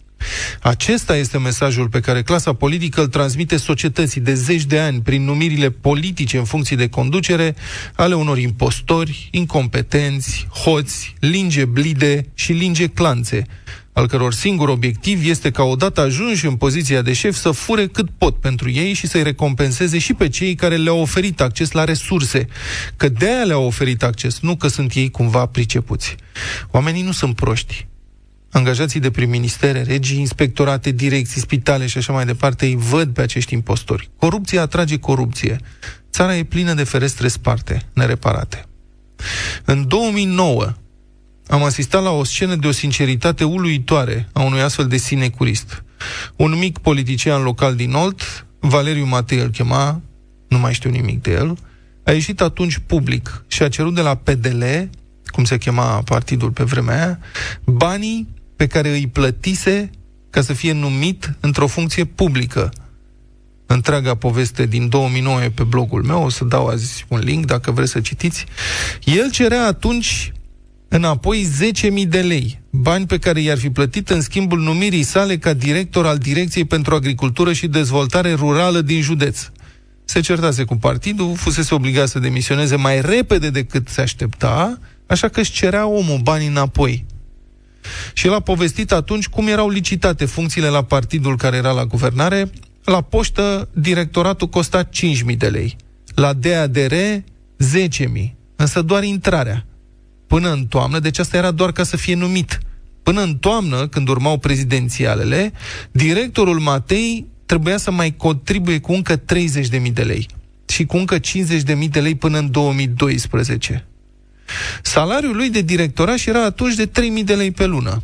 [0.63, 5.25] Acesta este mesajul pe care clasa politică îl transmite societății de zeci de ani prin
[5.25, 7.55] numirile politice în funcții de conducere
[7.95, 13.47] ale unor impostori, incompetenți, hoți, linge blide și linge clanțe,
[13.93, 18.09] al căror singur obiectiv este ca odată ajunși în poziția de șef să fure cât
[18.19, 22.47] pot pentru ei și să-i recompenseze și pe cei care le-au oferit acces la resurse.
[22.97, 26.15] Că de aia le-au oferit acces, nu că sunt ei cumva pricepuți.
[26.71, 27.87] Oamenii nu sunt proști.
[28.57, 33.21] Angajații de prin ministere, regii, inspectorate, direcții, spitale și așa mai departe îi văd pe
[33.21, 34.11] acești impostori.
[34.19, 35.61] Corupția atrage corupție.
[36.11, 38.65] Țara e plină de ferestre sparte, nereparate.
[39.65, 40.73] În 2009,
[41.47, 45.85] am asistat la o scenă de o sinceritate uluitoare a unui astfel de sinecurist.
[46.37, 50.01] Un mic politician local din Olt, Valeriu Matei îl chema,
[50.49, 51.59] nu mai știu nimic de el,
[52.05, 54.65] a ieșit atunci public și a cerut de la PDL,
[55.27, 57.19] cum se chema partidul pe vremea aia,
[57.65, 59.91] banii pe care îi plătise
[60.31, 62.73] ca să fie numit într-o funcție publică.
[63.67, 67.91] Întreaga poveste din 2009 pe blogul meu, o să dau azi un link dacă vreți
[67.91, 68.45] să citiți.
[69.05, 70.33] El cerea atunci
[70.89, 71.49] înapoi
[72.03, 76.07] 10.000 de lei, bani pe care i-ar fi plătit în schimbul numirii sale ca director
[76.07, 79.51] al Direcției pentru Agricultură și Dezvoltare Rurală din județ.
[80.05, 85.41] Se certase cu partidul, fusese obligat să demisioneze mai repede decât se aștepta, așa că
[85.41, 87.05] își cerea omul banii înapoi.
[88.13, 92.51] Și el a povestit atunci cum erau licitate funcțiile la partidul care era la guvernare.
[92.85, 95.77] La poștă, directoratul costa 5.000 de lei.
[96.15, 98.35] La DADR, 10.000.
[98.57, 99.67] Însă doar intrarea
[100.27, 102.59] până în toamnă, deci asta era doar ca să fie numit.
[103.03, 105.53] Până în toamnă, când urmau prezidențialele,
[105.91, 110.29] directorul Matei trebuia să mai contribuie cu încă 30.000 de lei
[110.69, 113.87] și cu încă 50.000 de lei până în 2012.
[114.83, 118.03] Salariul lui de directoraș era atunci de 3.000 de lei pe lună.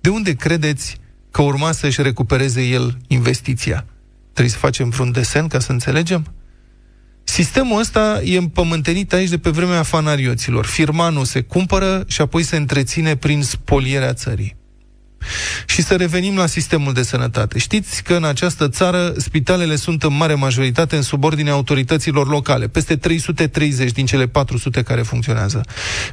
[0.00, 0.96] De unde credeți
[1.30, 3.84] că urma să-și recupereze el investiția?
[4.32, 6.32] Trebuie să facem vreun desen ca să înțelegem?
[7.24, 10.66] Sistemul ăsta e împământenit aici de pe vremea fanarioților.
[10.66, 14.56] Firmanul se cumpără și apoi se întreține prin spolierea țării.
[15.66, 17.58] Și să revenim la sistemul de sănătate.
[17.58, 22.96] Știți că în această țară spitalele sunt în mare majoritate în subordine autorităților locale, peste
[22.96, 25.60] 330 din cele 400 care funcționează.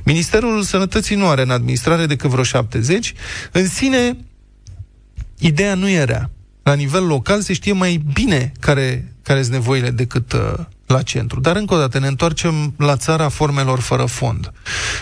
[0.03, 3.13] Ministerul Sănătății nu are în administrare decât vreo 70.
[3.51, 4.17] În sine,
[5.39, 6.29] ideea nu era.
[6.63, 11.39] La nivel local se știe mai bine care, care sunt nevoile decât uh, la centru.
[11.39, 14.51] Dar încă o dată ne întoarcem la țara formelor fără fond.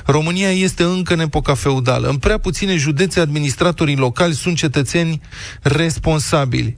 [0.06, 2.08] România este încă în epoca feudală.
[2.08, 5.22] În prea puține județe administratorii locali sunt cetățeni
[5.62, 6.78] responsabili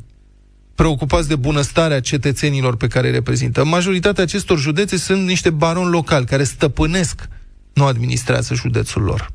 [0.78, 3.64] preocupați de bunăstarea cetățenilor pe care îi reprezintă.
[3.64, 7.28] Majoritatea acestor județe sunt niște baroni locali care stăpânesc,
[7.74, 9.32] nu administrează județul lor.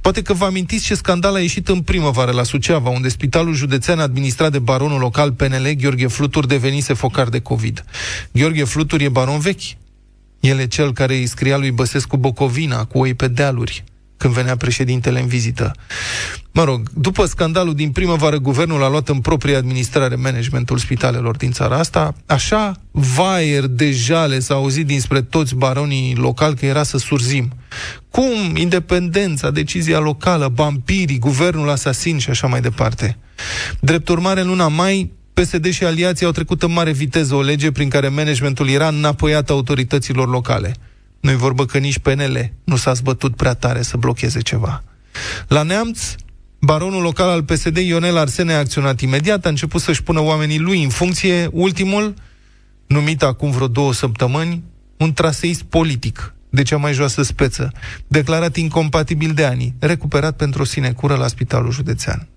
[0.00, 3.98] Poate că vă amintiți ce scandal a ieșit în primăvară la Suceava, unde spitalul județean
[3.98, 7.84] administrat de baronul local PNL, Gheorghe Flutur, devenise focar de COVID.
[8.32, 9.76] Gheorghe Flutur e baron vechi.
[10.40, 13.84] El e cel care îi scria lui Băsescu Bocovina cu oi pe dealuri
[14.24, 15.72] când venea președintele în vizită.
[16.52, 21.50] Mă rog, după scandalul din primăvară, guvernul a luat în proprie administrare managementul spitalelor din
[21.50, 22.14] țara asta.
[22.26, 27.52] Așa, vaier de jale s-a auzit dinspre toți baronii locali că era să surzim.
[28.10, 28.56] Cum?
[28.56, 33.18] Independența, decizia locală, vampirii, guvernul asasin și așa mai departe.
[33.80, 37.72] Drept urmare, în luna mai, PSD și aliații au trecut în mare viteză o lege
[37.72, 40.76] prin care managementul era înapoiat autorităților locale.
[41.24, 44.82] Nu-i vorbă că nici PNL nu s-a zbătut prea tare să blocheze ceva.
[45.48, 46.14] La Neamț,
[46.60, 50.82] baronul local al PSD, Ionel Arsene, a acționat imediat, a început să-și pună oamenii lui
[50.82, 51.48] în funcție.
[51.52, 52.14] Ultimul,
[52.86, 54.62] numit acum vreo două săptămâni,
[54.96, 57.72] un traseist politic de cea mai joasă speță,
[58.06, 62.28] declarat incompatibil de ani, recuperat pentru o sinecură la spitalul județean.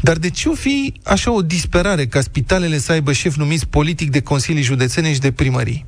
[0.00, 4.10] Dar de ce o fi așa o disperare ca spitalele să aibă șef numiți politic
[4.10, 5.86] de consilii județene și de primării?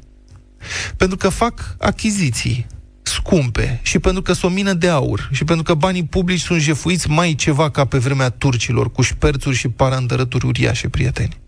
[0.97, 2.67] Pentru că fac achiziții
[3.03, 6.61] scumpe și pentru că sunt o mină de aur și pentru că banii publici sunt
[6.61, 11.41] jefuiți mai ceva ca pe vremea turcilor, cu șperțuri și parandărături uriașe, prieteni.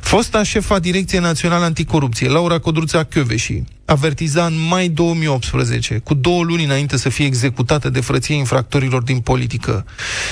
[0.00, 6.64] Fosta șefa Direcției Naționale Anticorupție, Laura Codruța Chioveși, avertiza în mai 2018, cu două luni
[6.64, 9.84] înainte să fie executată de frăție infractorilor din politică.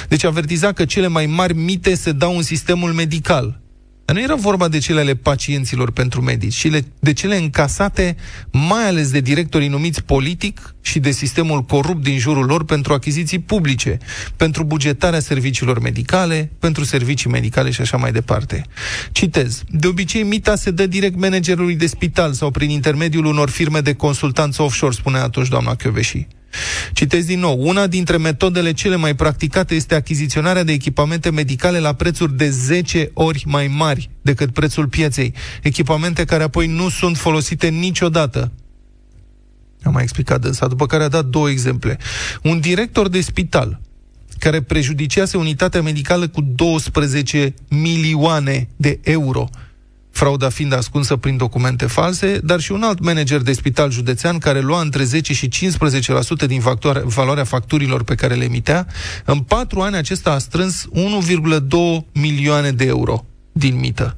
[0.09, 3.61] Deci avertiza că cele mai mari mite se dau în sistemul medical,
[4.11, 6.69] dar nu era vorba de cele ale pacienților pentru medici, ci
[6.99, 8.17] de cele încasate
[8.53, 13.39] mai ales de directorii numiți politic și de sistemul corupt din jurul lor pentru achiziții
[13.39, 13.99] publice,
[14.37, 18.65] pentru bugetarea serviciilor medicale, pentru servicii medicale și așa mai departe.
[19.13, 19.63] Citez.
[19.69, 23.95] De obicei, mita se dă direct managerului de spital sau prin intermediul unor firme de
[23.95, 26.27] consultanță offshore, spune atunci doamna Chioveși.
[26.93, 31.93] Citez din nou, una dintre metodele cele mai practicate este achiziționarea de echipamente medicale la
[31.93, 35.35] prețuri de 10 ori mai mari decât prețul pieței.
[35.63, 38.53] Echipamente care apoi nu sunt folosite niciodată.
[39.83, 41.99] Am mai explicat dânsa, după care a dat două exemple.
[42.43, 43.81] Un director de spital
[44.39, 49.49] care prejudicease unitatea medicală cu 12 milioane de euro
[50.11, 54.61] frauda fiind ascunsă prin documente false, dar și un alt manager de spital județean care
[54.61, 55.49] lua între 10 și
[56.45, 58.87] 15% din factoare, valoarea facturilor pe care le emitea.
[59.25, 61.69] În patru ani acesta a strâns 1,2
[62.13, 64.17] milioane de euro din mită.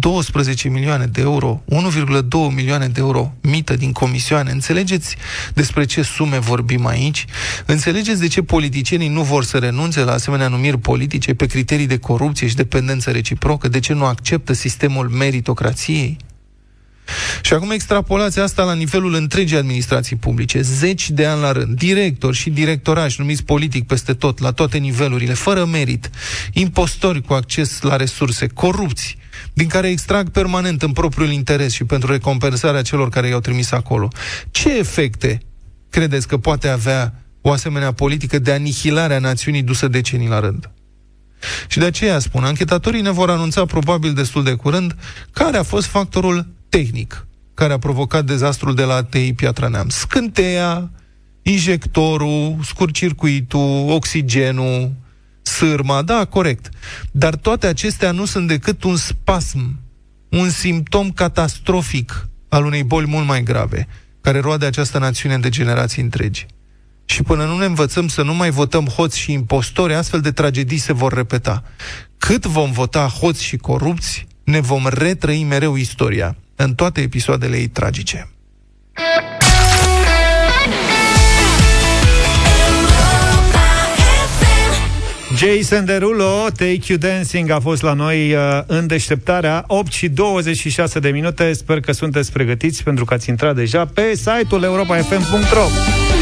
[0.00, 4.50] 12 milioane de euro, 1,2 milioane de euro mită din comisioane.
[4.50, 5.16] Înțelegeți
[5.54, 7.24] despre ce sume vorbim aici?
[7.66, 11.98] Înțelegeți de ce politicienii nu vor să renunțe la asemenea numiri politice pe criterii de
[11.98, 13.68] corupție și dependență reciprocă?
[13.68, 16.16] De ce nu acceptă sistemul meritocrației?
[17.42, 22.36] Și acum extrapolați asta la nivelul întregii administrații publice, zeci de ani la rând, directori
[22.36, 26.10] și directorași numiți politic peste tot, la toate nivelurile, fără merit,
[26.52, 29.16] impostori cu acces la resurse, corupți,
[29.60, 34.08] din care extrag permanent în propriul interes și pentru recompensarea celor care i-au trimis acolo.
[34.50, 35.40] Ce efecte
[35.90, 40.70] credeți că poate avea o asemenea politică de anihilare a națiunii dusă decenii la rând?
[41.68, 44.96] Și de aceea spun, anchetatorii ne vor anunța probabil destul de curând
[45.32, 49.94] care a fost factorul tehnic care a provocat dezastrul de la TI Piatra Neamț.
[49.94, 50.90] Scânteia,
[51.42, 54.92] injectorul, scurcircuitul, oxigenul,
[55.42, 56.68] sârma, da, corect.
[57.10, 59.80] Dar toate acestea nu sunt decât un spasm,
[60.28, 63.88] un simptom catastrofic al unei boli mult mai grave,
[64.20, 66.46] care roade această națiune de generații întregi.
[67.04, 70.78] Și până nu ne învățăm să nu mai votăm hoți și impostori, astfel de tragedii
[70.78, 71.64] se vor repeta.
[72.18, 77.68] Cât vom vota hoți și corupți, ne vom retrăi mereu istoria, în toate episoadele ei
[77.68, 78.30] tragice.
[85.40, 90.98] Jason Derulo, Take You Dancing a fost la noi uh, în deșteptarea 8 și 26
[90.98, 91.52] de minute.
[91.52, 96.19] Sper că sunteți pregătiți pentru că ați intrat deja pe site-ul europa.fm.ro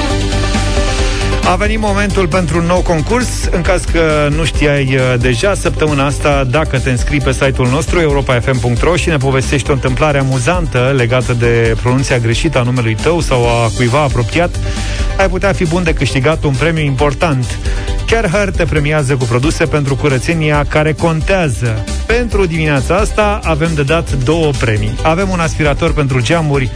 [1.48, 3.28] a venit momentul pentru un nou concurs.
[3.50, 8.00] În caz că nu știai uh, deja, săptămâna asta, dacă te înscrii pe site-ul nostru,
[8.00, 13.46] europa.fm.ro și ne povestești o întâmplare amuzantă legată de pronunția greșită a numelui tău sau
[13.46, 14.56] a cuiva apropiat,
[15.18, 17.58] ai putea fi bun de câștigat un premiu important.
[18.06, 21.84] Chiar Her te premiază cu produse pentru curățenia care contează.
[22.06, 24.98] Pentru dimineața asta avem de dat două premii.
[25.02, 26.72] Avem un aspirator pentru geamuri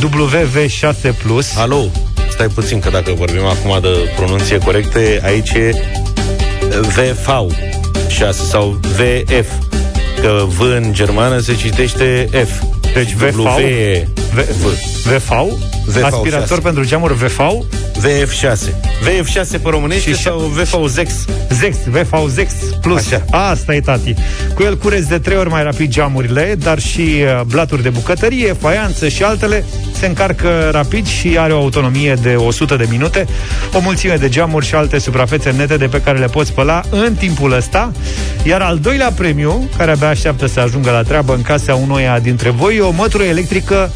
[0.00, 1.56] WV6+.
[1.56, 1.90] Alo,
[2.32, 5.72] stai puțin că dacă vorbim acum de pronunție corecte, aici e
[6.80, 7.28] VV
[8.08, 9.50] 6 sau VF.
[10.20, 12.62] Că V în germană se citește F.
[12.94, 13.50] Deci VV, VV,
[15.04, 15.30] VV,
[16.02, 16.60] aspirator 6.
[16.60, 17.40] pentru geamuri VV
[18.02, 18.58] VF6.
[19.02, 21.12] VF6 pe românește și sau VV Zex?
[21.50, 23.12] Zex, VV Zex Plus.
[23.12, 23.24] Așa.
[23.30, 24.14] Asta e, tati.
[24.54, 28.52] Cu el cureți de trei ori mai rapid geamurile, dar și uh, blaturi de bucătărie,
[28.52, 29.64] faianță și altele.
[29.98, 33.26] Se încarcă rapid și are o autonomie de 100 de minute,
[33.72, 37.14] o mulțime de geamuri și alte suprafețe nete de pe care le poți spăla în
[37.14, 37.92] timpul ăsta.
[38.44, 42.50] Iar al doilea premiu, care abia așteaptă să ajungă la treabă în casa unoia dintre
[42.50, 43.90] voi, e o mătură electrică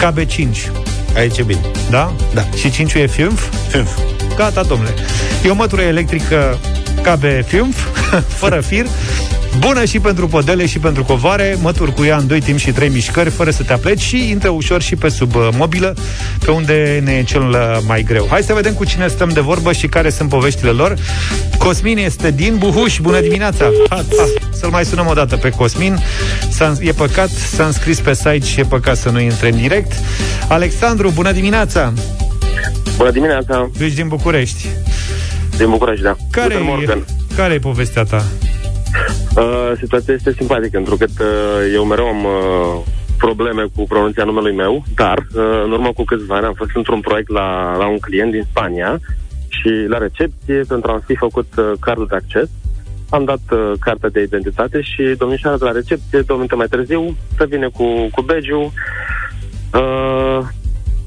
[0.00, 0.89] KB5.
[1.16, 1.60] Aici e bine.
[1.90, 2.12] Da?
[2.34, 2.44] Da.
[2.56, 3.48] Și 5 e fiumf?
[3.68, 3.98] Fiumf.
[4.36, 4.94] Gata, domnule.
[5.44, 6.58] E o mătură electrică
[7.02, 7.86] KB fiumf,
[8.40, 8.86] fără fir,
[9.58, 12.88] Bună și pentru podele și pentru covoare, mături cu ea în 2 timp și 3
[12.88, 15.94] mișcări, fără să te apleci și intră ușor și pe sub uh, mobilă,
[16.44, 18.26] pe unde ne e cel uh, mai greu.
[18.30, 20.94] Hai să vedem cu cine stăm de vorbă și care sunt poveștile lor.
[21.58, 23.70] Cosmin este din Buhuș, bună dimineața!
[23.88, 24.04] Ha,
[24.52, 25.98] să-l mai sunăm o dată pe Cosmin.
[26.50, 29.92] S-a, e păcat, s-a înscris pe site și e păcat să nu intre în direct.
[30.48, 31.92] Alexandru, bună dimineața!
[32.96, 33.70] Bună dimineața!
[33.76, 34.66] Tu ești din București.
[35.56, 36.16] Din București, da.
[36.30, 36.98] Care e,
[37.36, 38.24] care e povestea ta?
[39.36, 42.82] Uh, situația este simpatică, pentru că uh, eu mereu am uh,
[43.18, 47.00] probleme cu pronunția numelui meu, dar uh, în urmă cu câțiva ani am fost într-un
[47.00, 49.00] proiect la, la un client din Spania
[49.48, 52.48] și la recepție, pentru a fi făcut uh, cardul de acces,
[53.10, 57.16] am dat uh, cartea de identitate și domnișoara de la recepție, două minute mai târziu,
[57.36, 58.70] să vine cu, cu badge uh,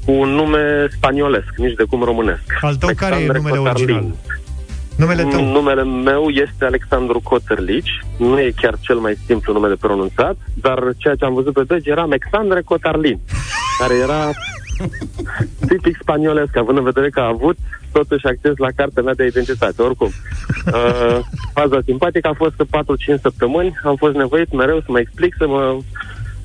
[0.04, 2.42] cu un nume spaniolesc, nici de cum românesc.
[2.60, 3.94] Al tău care e numele Cotarlin.
[3.94, 4.14] original?
[4.96, 5.44] Numele tău?
[5.44, 8.00] Numele meu este Alexandru Coterlici.
[8.18, 11.62] Nu e chiar cel mai simplu nume de pronunțat, dar ceea ce am văzut pe
[11.66, 13.20] deci era Alexandre Cotarlin,
[13.78, 14.30] care era
[15.68, 17.56] tipic spaniolesc, având în vedere că a avut
[17.92, 19.82] totuși acces la cartea mea de identitate.
[19.82, 20.10] Oricum,
[20.66, 21.18] uh,
[21.52, 25.46] faza simpatică a fost că 4-5 săptămâni am fost nevoit mereu să mă explic, să
[25.46, 25.78] mă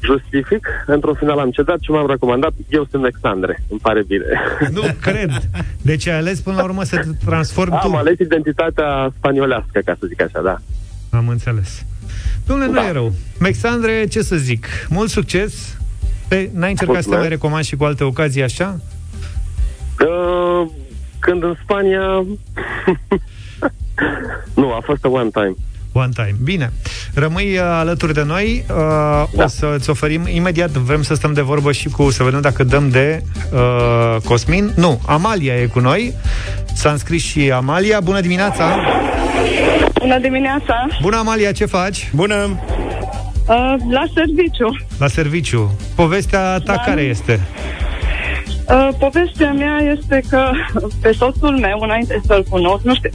[0.04, 0.68] justific.
[0.86, 2.52] Într-un final am cedat și m-am recomandat.
[2.70, 3.64] Eu sunt Alexandre.
[3.70, 4.24] Îmi pare bine.
[4.72, 5.30] Nu, cred.
[5.82, 7.98] Deci ai ales până la urmă să te transformi Am tu.
[7.98, 10.58] ales identitatea spaniolească, ca să zic așa, da.
[11.18, 11.86] Am înțeles.
[12.46, 13.14] Domnule, nu e rău.
[13.42, 14.68] Alexandre, ce să zic?
[14.90, 15.78] Mult succes.
[16.28, 17.20] Pe, n-ai încercat să te Mulțumesc.
[17.20, 18.80] mai recomand și cu alte ocazii așa?
[20.00, 20.70] Uh,
[21.20, 22.02] când în Spania...
[24.56, 25.56] nu, a fost a one time.
[25.92, 26.36] One time.
[26.44, 26.72] Bine.
[27.14, 28.66] Rămâi uh, alături de noi.
[28.70, 28.76] Uh,
[29.36, 29.44] da.
[29.44, 32.90] O să-ți oferim imediat, vrem să stăm de vorbă și cu, să vedem dacă dăm
[32.90, 33.24] de
[33.54, 34.72] uh, Cosmin.
[34.76, 36.14] Nu, Amalia e cu noi.
[36.74, 38.00] S-a înscris și Amalia.
[38.00, 38.78] Bună dimineața!
[40.00, 40.88] Bună dimineața!
[41.02, 42.10] Bună, Amalia, ce faci?
[42.16, 42.60] Bună!
[43.48, 44.78] Uh, la serviciu.
[44.98, 45.76] La serviciu.
[45.96, 46.82] Povestea ta Da.
[46.86, 47.40] care este?
[48.70, 50.52] Uh, povestea mea este că
[51.02, 53.10] pe soțul meu, înainte să-l cunosc, nu știu,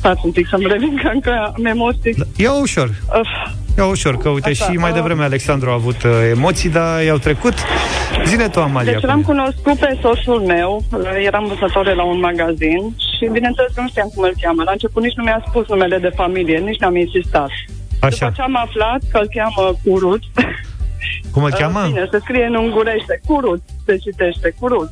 [0.00, 2.14] stați un pic să-mi revin, că încă am emoții.
[2.36, 2.88] Ia ușor.
[2.88, 3.30] Uh,
[3.78, 7.02] Ia ușor, că uite, Așa, și mai uh, devreme Alexandru a avut uh, emoții, dar
[7.02, 7.54] i-au trecut.
[8.24, 8.92] Zine tu, Amalia.
[8.92, 9.22] deci cum l-am e.
[9.22, 10.84] cunoscut pe soțul meu,
[11.24, 12.82] eram văzătoare la un magazin
[13.16, 14.62] și bineînțeles că nu știam cum îl cheamă.
[14.62, 17.50] La început nici nu mi-a spus numele de familie, nici n-am insistat.
[18.00, 18.16] Așa.
[18.26, 20.22] După ce am aflat că îl cheamă Curut,
[21.32, 21.80] Cum îl uh, cheamă?
[21.86, 24.90] bine, se scrie în ungurește, Curut, se citește, Curut.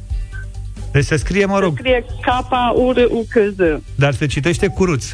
[0.93, 3.81] Deci se scrie, mă Se rog, scrie K-U-R-U-K-Z.
[3.95, 5.05] dar se citește curuț.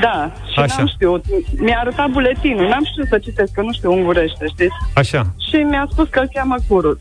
[0.00, 0.74] Da, și Așa.
[0.76, 1.24] n-am știut.
[1.58, 4.74] Mi-a arătat buletinul, n-am știut să citesc, că nu știu ungurește, știți?
[4.94, 5.26] Așa.
[5.50, 7.00] Și mi-a spus că îl cheamă Curut.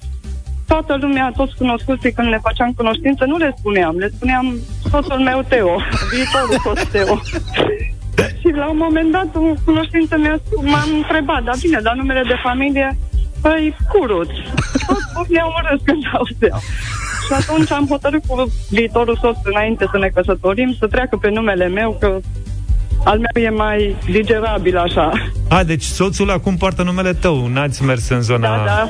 [0.67, 3.97] Toată lumea, toți cunoscuții, când ne făceam cunoștință, nu le spuneam.
[3.97, 4.55] Le spuneam
[4.89, 5.75] soțul meu Teo,
[6.11, 7.15] viitorul soț Teo.
[8.41, 12.23] și la un moment dat, o cunoștință mi-a spus, m-am întrebat, dar bine, dar numele
[12.27, 12.97] de familie,
[13.41, 14.29] păi Curut.
[15.13, 16.59] Toți ne-au urât când auzeau.
[17.27, 21.67] Și atunci am hotărât cu viitorul soț, înainte să ne căsătorim, să treacă pe numele
[21.67, 22.19] meu, că
[23.03, 25.11] al meu e mai digerabil așa.
[25.49, 28.47] A, deci soțul acum poartă numele tău, n-ați mers în zona...
[28.47, 28.87] Da, da.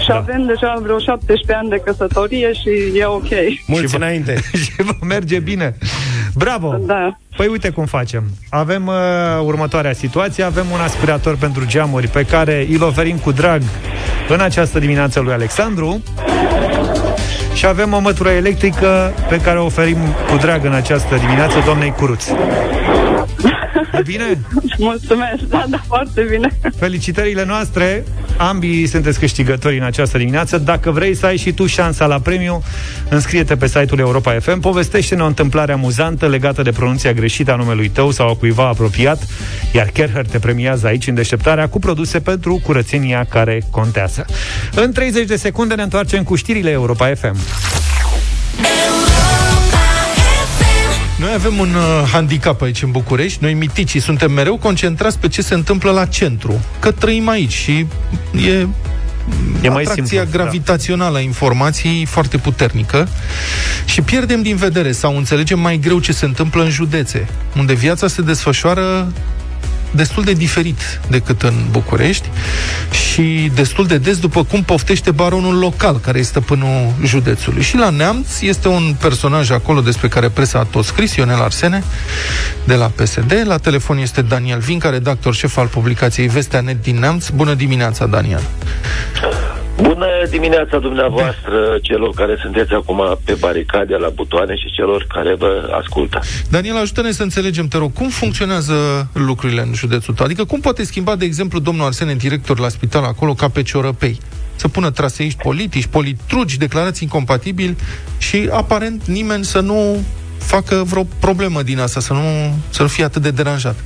[0.00, 0.16] Și Da.
[0.16, 3.28] avem deja vreo 17 ani de căsătorie și e ok.
[3.66, 4.34] Mulți înainte.
[4.62, 5.76] și vă merge bine.
[6.34, 6.76] Bravo!
[6.86, 7.18] Da.
[7.36, 8.24] Păi uite cum facem.
[8.50, 8.94] Avem uh,
[9.44, 13.62] următoarea situație, avem un aspirator pentru geamuri pe care îl oferim cu drag
[14.28, 16.02] în această dimineață lui Alexandru
[17.54, 19.98] și avem o mătură electrică pe care o oferim
[20.30, 22.24] cu drag în această dimineață doamnei Curuț.
[23.98, 24.40] E bine?
[24.78, 26.58] Mulțumesc, da, da, foarte bine.
[26.76, 28.04] Felicitările noastre,
[28.36, 30.58] ambii sunteți câștigători în această dimineață.
[30.58, 32.62] Dacă vrei să ai și tu șansa la premiu,
[33.08, 37.88] înscrie-te pe site-ul Europa FM, povestește-ne o întâmplare amuzantă legată de pronunția greșită a numelui
[37.88, 39.26] tău sau a cuiva apropiat,
[39.72, 44.24] iar Kerher te premiază aici în deșteptarea cu produse pentru curățenia care contează.
[44.74, 47.36] În 30 de secunde ne întoarcem cu știrile Europa FM.
[51.24, 55.42] Noi avem un uh, handicap aici în București, noi miticii suntem mereu concentrați pe ce
[55.42, 57.86] se întâmplă la centru, că trăim aici și
[58.46, 58.66] e
[59.62, 60.38] E mai atracția simplu, da.
[60.38, 63.08] gravitațională a informației foarte puternică
[63.84, 68.06] și pierdem din vedere sau înțelegem mai greu ce se întâmplă în județe, unde viața
[68.06, 69.12] se desfășoară
[69.94, 72.28] destul de diferit decât în București
[72.90, 77.62] și destul de des după cum poftește baronul local, care este stăpânul județului.
[77.62, 81.82] Și la Neamț este un personaj acolo despre care presa a tot scris, Ionel Arsene,
[82.64, 83.42] de la PSD.
[83.44, 87.28] La telefon este Daniel Vinca, redactor șef al publicației Vestea Net din Neamț.
[87.28, 88.42] Bună dimineața, Daniel!
[89.82, 95.76] Bună dimineața dumneavoastră, celor care sunteți acum pe baricade la butoane și celor care vă
[95.80, 96.20] ascultă.
[96.50, 100.24] Daniel, ajută-ne să înțelegem, te rog, cum funcționează lucrurile în județul tău?
[100.26, 104.18] Adică cum poate schimba, de exemplu, domnul Arsene, director la spital acolo, ca pe ciorăpei?
[104.56, 107.76] Să pună traseiști politici, politrugi, declarații incompatibili
[108.18, 110.04] și aparent nimeni să nu
[110.38, 113.76] facă vreo problemă din asta, să nu, să nu fie atât de deranjat.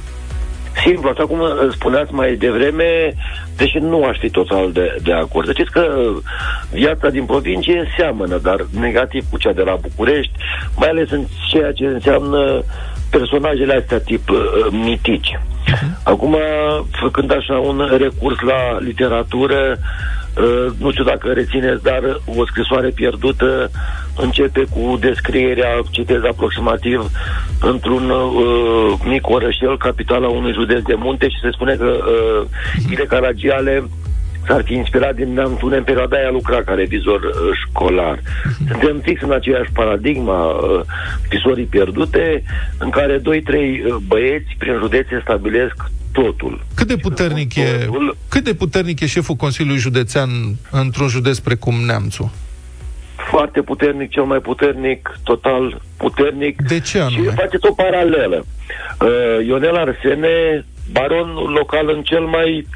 [0.84, 3.12] Simplu, așa cum uh, spuneați mai devreme,
[3.56, 5.46] deși nu aș fi total de, de acord.
[5.46, 6.12] Să Știți că
[6.72, 10.32] viața din provincie seamănă, dar negativ cu cea de la București,
[10.76, 12.62] mai ales în ceea ce înseamnă
[13.10, 14.38] personajele astea tip uh,
[14.70, 15.38] mitici.
[16.02, 16.36] Acum,
[16.90, 19.78] făcând așa un recurs la literatură,
[20.38, 23.70] uh, nu știu dacă rețineți, dar o scrisoare pierdută
[24.16, 27.10] începe cu descrierea, citez aproximativ,
[27.60, 32.46] într-un uh, mic orășel, capitala unui județ de munte și se spune că uh,
[32.90, 33.84] Ire Caragiale
[34.48, 37.32] s-ar fi inspirat din Neamț unde în perioada aia lucra ca revizor uh,
[37.66, 38.18] școlar.
[38.68, 40.80] Suntem fix în aceeași paradigma uh,
[41.24, 42.42] scrisorii pierdute,
[42.78, 45.90] în care doi, trei uh, băieți prin județe stabilesc
[46.22, 46.60] totul.
[46.74, 47.88] Cât de puternic e,
[48.28, 50.28] cât de puternic e șeful Consiliului Județean
[50.70, 52.30] într-un județ precum Neamțul?
[53.30, 56.62] Foarte puternic, cel mai puternic, total puternic.
[56.62, 57.30] De ce anume?
[57.30, 58.46] Și faceți o paralelă.
[59.00, 62.66] Uh, Ionel Arsene, baron local în cel mai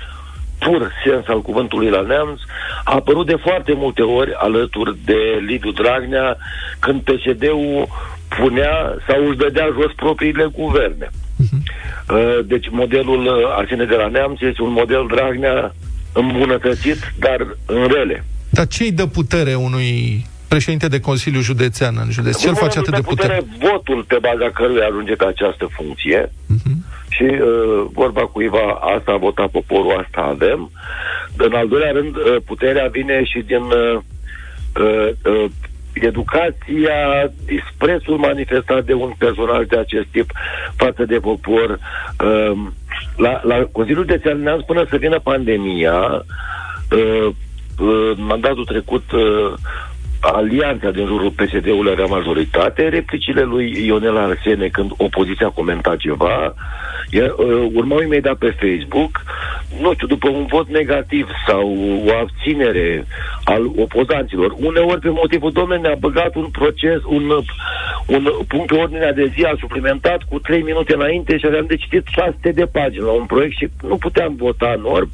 [0.58, 2.40] pur sens al cuvântului la neamț,
[2.84, 6.36] a apărut de foarte multe ori alături de Liviu Dragnea
[6.78, 7.88] când PSD-ul
[8.28, 11.10] punea sau își dădea jos propriile guverne.
[11.52, 15.74] Uh, Deci modelul uh, Arsene de la Neamț este un model Dragnea
[16.12, 18.24] îmbunătățit, dar în rele.
[18.50, 22.40] Dar ce îi dă putere unui președinte de Consiliu Județean în județ?
[22.40, 23.42] Ce îl face atât de putere?
[23.58, 26.32] Votul pe baza căruia ajunge pe această funcție.
[26.46, 26.84] Mhm.
[27.08, 30.70] Și uh, vorba cuiva, asta a votat poporul, asta avem.
[31.36, 33.98] În al doilea rând, uh, puterea vine și din uh,
[34.80, 35.50] uh, uh,
[35.94, 40.30] educația, disprețul manifestat de un personaj de acest tip
[40.76, 41.78] față de popor.
[42.24, 42.58] Uh,
[43.16, 46.24] la, la Consiliul de Neamț, până să vină pandemia,
[46.90, 47.26] uh,
[47.78, 49.52] uh, în mandatul trecut uh,
[50.20, 56.54] alianța din jurul PSD-ului avea majoritate, replicile lui Ionel Arsene când opoziția comenta ceva,
[57.10, 59.22] e, uh, urmau imediat pe Facebook,
[59.80, 63.06] nu știu, după un vot negativ sau o abținere
[63.44, 67.30] al opozanților, uneori pe motivul, domnule, ne-a băgat un proces, un,
[68.06, 71.76] un punct pe ordinea de zi, a suplimentat cu 3 minute înainte și aveam de
[71.76, 75.10] citit 600 de pagini la un proiect și nu puteam vota norm.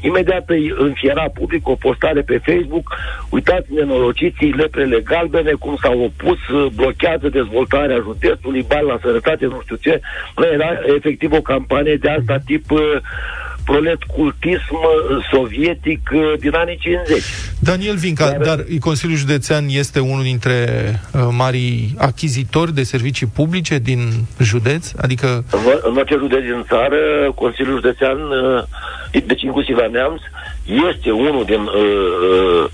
[0.00, 2.94] Imediat îi înfiera public o postare pe Facebook,
[3.30, 6.38] uitați nenorociții, leprele galbene, cum s-au opus,
[6.74, 10.00] blochează dezvoltarea județului, bani la sănătate, nu știu ce.
[10.34, 12.80] Bă, Era efectiv o campanie de asta tip uh,
[13.66, 17.22] prolet cultism uh, sovietic uh, din anii 50.
[17.58, 20.54] Daniel Vinca, dar, dar Consiliul Județean este unul dintre
[21.12, 24.00] uh, marii achizitori de servicii publice din
[24.40, 24.92] județ?
[24.96, 25.44] Adică...
[25.50, 26.96] În, în orice județ din țară,
[27.34, 30.20] Consiliul Județean, uh, deci inclusiv la Neamț,
[30.90, 31.70] este unul din uh,
[32.62, 32.70] uh,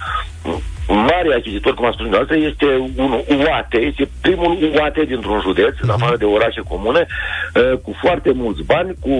[0.94, 2.66] mari achizitori, cum a spus dumneavoastră, este
[2.96, 3.10] un
[3.46, 8.62] UAT, este primul UAT dintr-un județ, în afară de orașe comune, uh, cu foarte mulți
[8.62, 9.10] bani, cu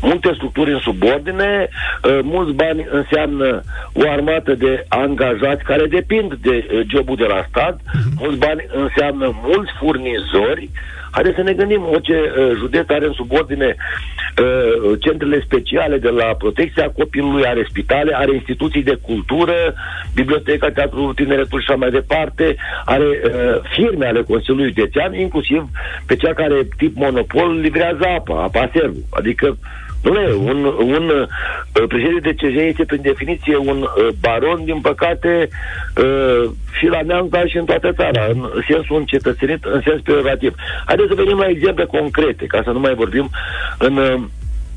[0.00, 3.62] multe structuri în subordine, uh, mulți bani înseamnă
[3.92, 7.80] o armată de angajați care depind de uh, jobul de la stat,
[8.18, 10.70] mulți bani înseamnă mulți furnizori,
[11.10, 16.24] Haideți să ne gândim, orice uh, județ are în subordine uh, centrele speciale de la
[16.24, 19.74] protecția copilului, are spitale, are instituții de cultură,
[20.14, 25.68] biblioteca, teatrul, tineretul și așa mai departe, are uh, firme ale Consiliului Județean, inclusiv
[26.06, 29.00] pe cea care tip monopol livrează apa, apa servu.
[29.10, 29.56] Adică
[30.02, 35.48] Dom'le, un, un uh, președinte de CJ este prin definiție un uh, baron, din păcate,
[35.96, 40.54] uh, și la neamț, dar și în toată țara, în sensul încetățenit, în sens peorativ.
[40.86, 43.30] Haideți să venim la exemple concrete, ca să nu mai vorbim
[43.78, 44.22] în, uh,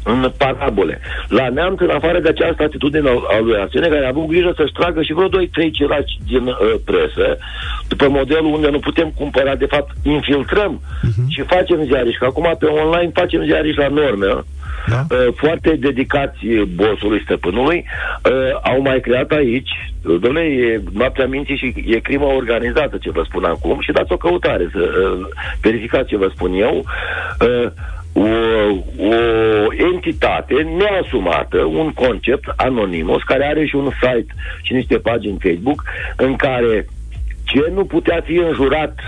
[0.03, 0.99] în parabole.
[1.27, 4.73] La neamț, în afară de această atitudine a lui Arsene, care a avut grijă să-și
[4.73, 5.31] tragă și vreo 2-3
[5.71, 7.37] cilaci din uh, presă,
[7.87, 11.27] după modelul unde nu putem cumpăra, de fapt, infiltrăm uh-huh.
[11.27, 14.27] și facem ziariști, că acum pe online facem ziariști la norme,
[14.87, 15.05] da?
[15.09, 16.45] uh, foarte dedicați
[16.75, 22.97] bossului stăpânului, uh, au mai creat aici, domnule, e noaptea minții și e crimă organizată,
[23.01, 25.25] ce vă spun acum, și dați o căutare să uh,
[25.61, 26.85] verificați ce vă spun eu,
[27.41, 27.71] uh,
[28.13, 28.27] o,
[28.97, 29.15] o
[29.93, 35.83] entitate neasumată, un concept anonimos, care are și un site și niște pagini Facebook,
[36.15, 36.85] în care
[37.43, 38.99] ce nu putea fi înjurat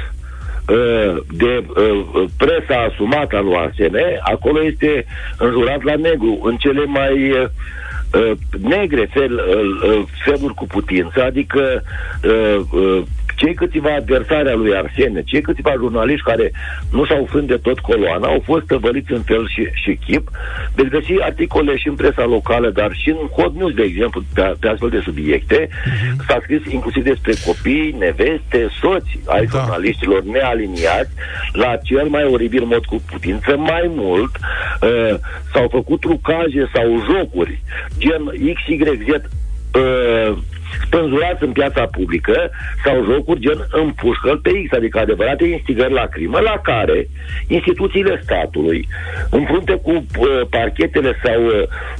[0.67, 5.05] uh, de uh, presa asumată a lui Arsene, acolo este
[5.37, 11.83] înjurat la negru, în cele mai uh, negre fel, uh, uh, feluri cu putință, adică
[12.23, 13.03] uh, uh,
[13.45, 16.51] cei câțiva adversari al lui Arsene, cei câțiva jurnaliști care
[16.91, 20.29] nu s-au frânt de tot coloana, au fost tăvăliți în fel și, și chip.
[20.75, 24.55] Veți găsi articole și în presa locală, dar și în Hot News, de exemplu, pe,
[24.59, 25.67] pe astfel de subiecte.
[25.67, 26.25] Uh-huh.
[26.27, 29.57] S-a scris inclusiv despre copii, neveste, soți ai da.
[29.57, 31.13] jurnaliștilor nealiniați
[31.51, 33.57] la cel mai oribil mod cu putință.
[33.57, 34.33] Mai mult,
[34.81, 35.15] uh,
[35.53, 37.61] s-au făcut trucaje sau jocuri,
[37.97, 38.23] gen
[38.53, 40.37] XYZ uh,
[40.85, 42.49] spânzurați în piața publică
[42.85, 47.07] sau jocuri gen împușcă pe X, adică adevărate instigări la crimă, la care
[47.47, 48.87] instituțiile statului,
[49.29, 50.05] în frunte cu uh,
[50.49, 51.53] parchetele sau uh,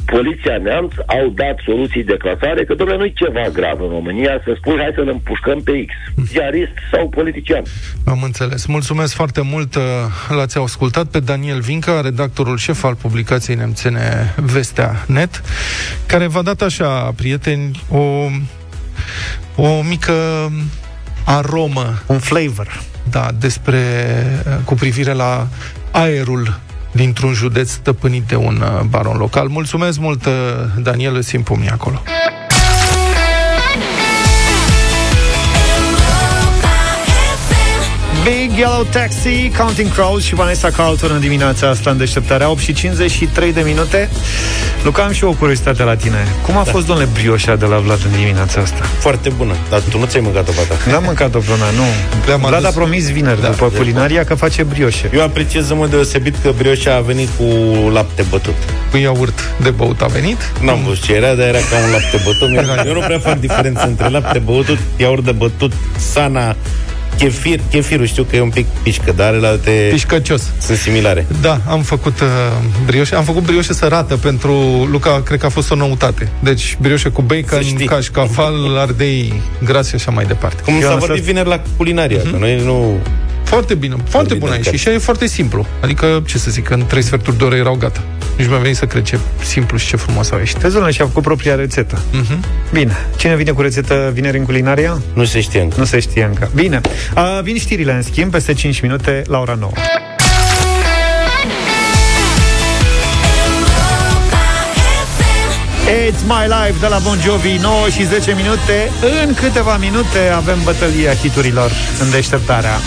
[0.05, 4.53] poliția neamț, au dat soluții de clasare, că, domnule, nu-i ceva grav în România să
[4.57, 5.93] spui, hai să-l împușcăm pe X,
[6.31, 7.63] ziarist sau politician.
[8.05, 8.65] Am înțeles.
[8.65, 9.75] Mulțumesc foarte mult.
[9.75, 9.83] uh,
[10.29, 15.41] L-ați ascultat pe Daniel Vinca, redactorul șef al publicației nemțene Vestea Net,
[16.07, 18.27] care v-a dat așa, prieteni, o
[19.55, 20.13] o mică
[21.23, 22.01] aromă.
[22.05, 22.81] Un flavor.
[23.09, 23.83] Da, despre,
[24.63, 25.47] cu privire la
[25.91, 26.59] aerul
[26.91, 29.47] dintr-un județ stăpânit de un uh, baron local.
[29.47, 30.33] Mulțumesc mult, uh,
[30.77, 32.01] Daniel, îți impumni acolo.
[38.25, 42.73] Big Yellow Taxi, Counting Crows și Vanessa Carlton în dimineața asta în deșteptarea 8 și
[42.73, 44.09] 53 de minute.
[44.83, 46.27] Luca, am și o curiozitate la tine.
[46.45, 46.71] Cum a da.
[46.71, 48.83] fost, domnule, brioșa de la Vlad în dimineața asta?
[48.99, 50.91] Foarte bună, dar tu nu ți-ai mâncat-o pe ta.
[50.91, 52.47] N-am mâncat-o până, nu.
[52.47, 55.09] Vlad a promis vineri da, după culinaria că face brioșe.
[55.13, 57.43] Eu apreciez în mod deosebit că brioșa a venit cu
[57.89, 58.55] lapte bătut.
[58.91, 60.51] Cu iaurt de băut a venit?
[60.61, 62.85] N-am văzut ce era, dar era ca un lapte bătut.
[62.85, 66.55] Eu nu prea fac diferență între lapte băutut, iaurt de bătut, sana,
[67.17, 70.41] Chefir, chefirul știu că e un pic pișcă, dar ale alte Pișcăcios.
[70.59, 71.27] sunt similare.
[71.41, 72.27] Da, am făcut uh,
[72.85, 73.15] brioșe.
[73.15, 74.51] Am făcut brioșe sărată pentru
[74.91, 76.29] Luca, cred că a fost o noutate.
[76.39, 80.61] Deci brioșe cu bacon, cașcaval, ardei gras și așa mai departe.
[80.61, 82.31] Cum s-a vorbit vineri la culinaria, uh-huh.
[82.31, 82.99] că noi nu
[83.45, 85.65] foarte bine, foarte bună și și e foarte simplu.
[85.81, 88.03] Adică, ce să zic, în trei sferturi de oră erau gata.
[88.37, 90.57] Nici mi-a venit să cred ce simplu și ce frumos au ieșit.
[90.57, 91.97] Tezul și-a făcut propria rețetă.
[91.97, 92.37] Uh-huh.
[92.71, 92.95] Bine.
[93.17, 95.01] Cine vine cu rețetă vineri în culinaria?
[95.13, 95.75] Nu se știe încă.
[95.79, 96.49] Nu se știe încă.
[96.55, 96.81] Bine.
[97.15, 99.71] Uh, vin știrile, în schimb, peste 5 minute la ora 9.
[106.07, 108.91] It's My Life de la Bon Jovi 9 și 10 minute
[109.23, 112.79] În câteva minute avem bătălia hiturilor În deșteptarea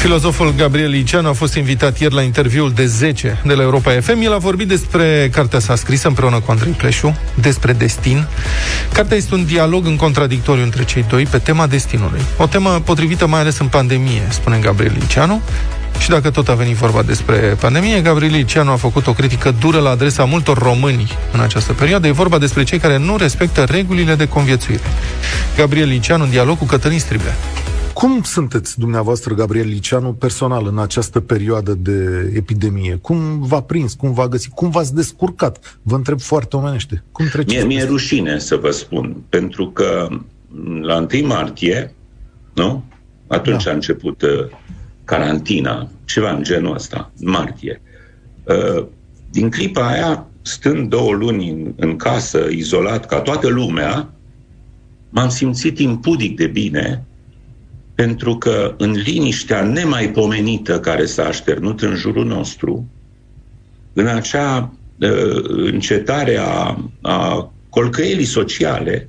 [0.00, 4.20] Filozoful Gabriel Liceanu a fost invitat ieri la interviul de 10 de la Europa FM.
[4.20, 8.26] El a vorbit despre cartea sa scrisă împreună cu Andrei Pleșu, despre destin.
[8.92, 12.20] Cartea este un dialog în contradictoriu între cei doi pe tema destinului.
[12.36, 15.42] O temă potrivită mai ales în pandemie, spune Gabriel Liceanu.
[15.98, 19.78] Și dacă tot a venit vorba despre pandemie, Gabriel Liceanu a făcut o critică dură
[19.78, 22.06] la adresa multor români în această perioadă.
[22.06, 24.82] E vorba despre cei care nu respectă regulile de conviețuire.
[25.56, 27.36] Gabriel Liceanu în dialog cu Cătălin Striblea.
[27.94, 32.98] Cum sunteți dumneavoastră, Gabriel Liceanu, personal în această perioadă de epidemie?
[33.02, 33.94] Cum v-a prins?
[33.94, 34.52] Cum v-a găsit?
[34.52, 35.78] Cum v-ați descurcat?
[35.82, 37.04] Vă întreb foarte omenește.
[37.12, 37.66] Cum treceți?
[37.66, 40.08] Mie, mi-e rușine să vă spun, pentru că
[40.80, 41.94] la 1 martie,
[42.54, 42.84] nu?
[43.26, 43.70] Atunci da.
[43.70, 44.46] a început uh,
[45.04, 47.80] carantina, ceva în genul ăsta, în martie.
[48.44, 48.86] Uh,
[49.30, 54.10] din clipa aia, stând două luni în, în casă, izolat ca toată lumea,
[55.08, 57.04] m-am simțit impudic de bine
[58.00, 62.88] pentru că în liniștea nemaipomenită care s-a așternut în jurul nostru,
[63.92, 69.08] în acea uh, încetare a, a colcăielii sociale,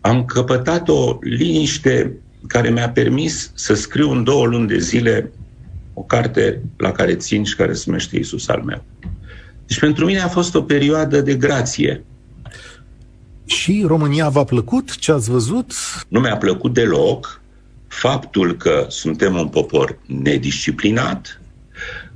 [0.00, 5.32] am căpătat o liniște care mi-a permis să scriu în două luni de zile
[5.94, 8.84] o carte la care țin și care se numește Iisus al meu.
[9.66, 12.04] Deci pentru mine a fost o perioadă de grație.
[13.44, 14.96] Și România v-a plăcut?
[14.96, 15.72] Ce ați văzut?
[16.08, 17.39] Nu mi-a plăcut deloc
[17.90, 21.40] faptul că suntem un popor nedisciplinat,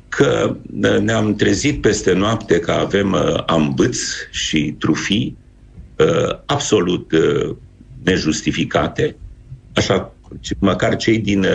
[0.09, 0.57] că
[1.01, 5.37] ne-am trezit peste noapte că avem uh, ambâți și trufii
[5.97, 7.57] uh, absolut uh,
[8.03, 9.17] nejustificate,
[9.73, 10.13] așa
[10.59, 11.47] măcar cei din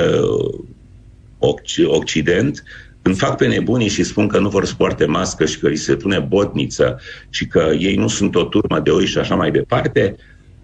[1.85, 2.63] Occident,
[3.01, 5.75] când fac pe nebunii și spun că nu vor să poarte mască și că îi
[5.75, 6.99] se pune botniță
[7.29, 10.15] și că ei nu sunt o turmă de oi și așa mai departe,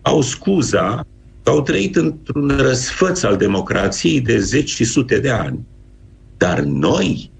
[0.01, 1.14] au scuza că
[1.49, 5.59] au trăit într-un răsfăț al democrației de zeci și sute de ani.
[6.37, 7.31] Dar noi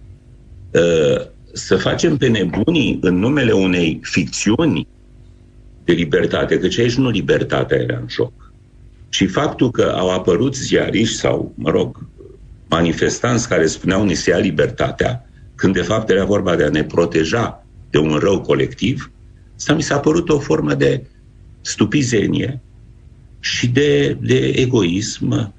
[0.74, 4.88] ă, să facem pe nebunii în numele unei ficțiuni
[5.84, 8.54] de libertate, căci aici nu libertatea era în joc,
[9.10, 12.10] și faptul că au apărut ziariști sau, mă rog,
[12.70, 16.84] manifestanți care spuneau ni se ia libertatea, când de fapt era vorba de a ne
[16.84, 19.12] proteja de un rău colectiv,
[19.56, 21.06] asta mi s-a părut o formă de
[21.62, 22.62] stupizenie
[23.46, 25.54] și de, de egoism,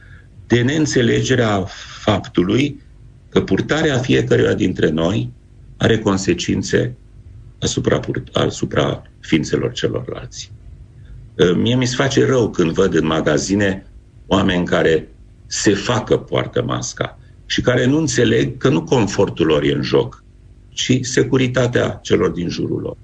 [0.47, 1.65] de neînțelegerea
[2.03, 2.81] faptului
[3.29, 5.33] că purtarea fiecăruia dintre noi
[5.77, 6.97] are consecințe
[7.61, 8.01] asupra,
[8.33, 10.53] asupra ființelor celorlalți.
[11.57, 13.87] Mie mi se face rău când văd în magazine
[14.27, 15.09] oameni care
[15.47, 20.25] se facă poartă masca și care nu înțeleg că nu confortul lor e în joc,
[20.69, 22.97] ci securitatea celor din jurul lor.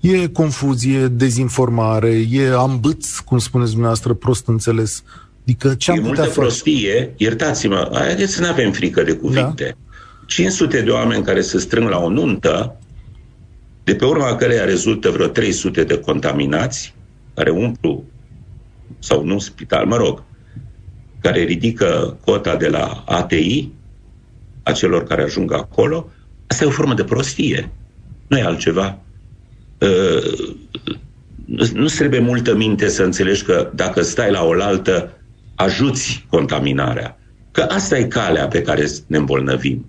[0.00, 5.02] E confuzie, dezinformare, e ambâț, cum spuneți dumneavoastră, prost înțeles.
[5.42, 6.38] Adică ce am e multă face?
[6.38, 9.64] prostie, iertați-mă, haideți să nu avem frică de cuvinte.
[9.64, 9.98] Da.
[10.26, 12.76] 500 de oameni care se strâng la o nuntă,
[13.84, 16.94] de pe urma căreia rezultă vreo 300 de contaminați,
[17.34, 18.04] care umplu,
[18.98, 20.22] sau nu spital, mă rog,
[21.20, 23.68] care ridică cota de la ATI,
[24.62, 26.10] a celor care ajung acolo,
[26.46, 27.70] asta e o formă de prostie.
[28.26, 28.98] Nu e altceva.
[29.78, 30.56] Uh,
[31.72, 35.18] nu trebuie multă minte să înțelegi că dacă stai la oaltă,
[35.54, 37.18] ajuți contaminarea.
[37.50, 39.86] Că asta e calea pe care ne îmbolnăvim.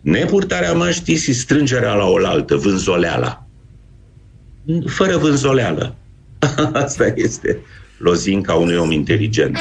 [0.00, 3.46] Nepurtarea măștii și strângerea la oaltă, vânzoleala.
[4.86, 5.94] Fără vânzoleală.
[6.72, 7.58] asta este
[7.98, 9.56] lozinca unui om inteligent.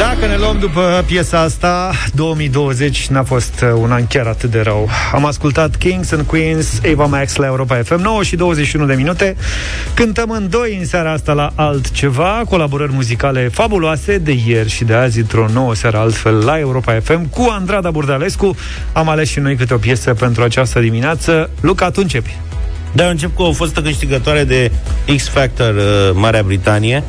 [0.00, 4.60] Dacă ne luăm după piesa asta, 2020 n-a fost uh, un an chiar atât de
[4.60, 4.88] rău.
[5.12, 9.36] Am ascultat Kings and Queens, Eva Max la Europa FM, 9 și 21 de minute.
[9.94, 14.94] Cântăm în doi în seara asta la altceva, colaborări muzicale fabuloase de ieri și de
[14.94, 18.56] azi într-o nouă seară altfel la Europa FM cu Andrada Burdalescu.
[18.92, 21.50] Am ales și noi câte o piesă pentru această dimineață.
[21.60, 22.36] Luca, tu începi.
[22.92, 24.70] Da, eu încep cu o fostă câștigătoare de
[25.16, 27.02] X Factor uh, Marea Britanie,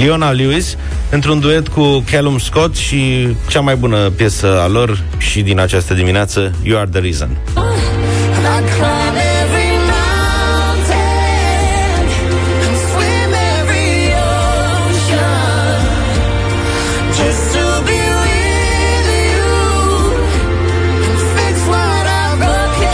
[0.00, 0.76] Leona Lewis,
[1.10, 5.94] într-un duet cu Callum Scott și cea mai bună piesă a lor și din această
[5.94, 7.36] dimineață, You Are The Reason.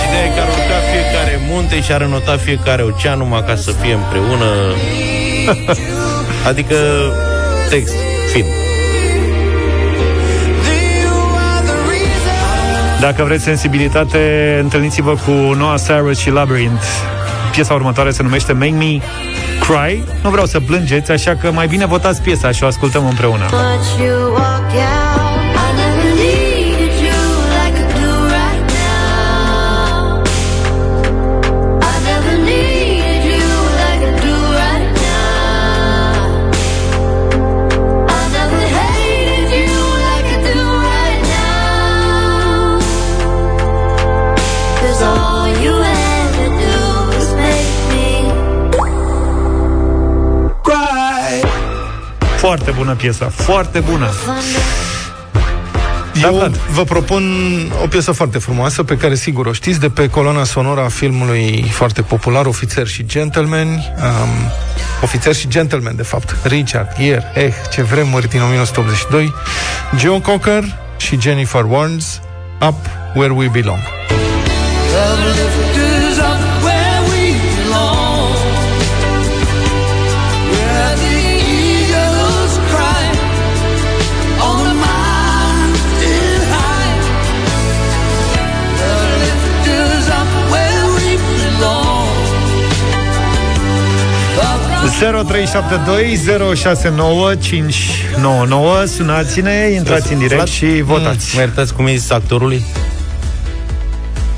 [0.06, 3.70] Ideea e că ar urca fiecare munte și ar înota fiecare ocean numai ca să
[3.70, 4.46] fie împreună.
[6.46, 6.76] adică
[7.70, 7.94] text,
[8.32, 8.46] film.
[13.00, 16.86] Dacă vreți sensibilitate, întâlniți-vă cu Noah Cyrus și Labyrinth.
[17.52, 19.00] Piesa următoare se numește Make Me
[19.60, 20.04] Cry.
[20.22, 23.44] Nu vreau să plângeți, așa că mai bine votați piesa și o ascultăm împreună.
[52.56, 54.10] Foarte bună piesă, foarte bună.
[56.22, 56.56] Eu Vlad.
[56.56, 57.24] vă propun
[57.82, 61.66] o piesă foarte frumoasă pe care sigur o știți de pe coloana sonoră a filmului
[61.70, 64.50] foarte popular Ofițer și Gentleman um,
[65.02, 69.34] Ofițer și Gentleman, de fapt Richard Gere, eh, ce vremuri din 1982
[69.98, 72.20] Joe Cocker și Jennifer Warnes
[72.60, 73.80] Up Where We Belong
[98.86, 101.34] Sunați-ne, intrați în direct și votați.
[101.34, 102.64] Mă iertați cum e zis actorului?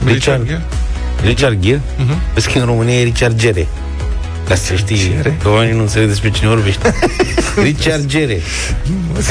[0.04, 0.62] Richard Gere?
[1.24, 1.80] Richard Gere?
[1.80, 2.34] Uh-huh.
[2.34, 3.66] Vezi că în România e Richard Gere.
[4.48, 6.94] Ca să știi că oamenii nu înțeleg despre cine vorbește.
[7.62, 8.40] Richard Gere.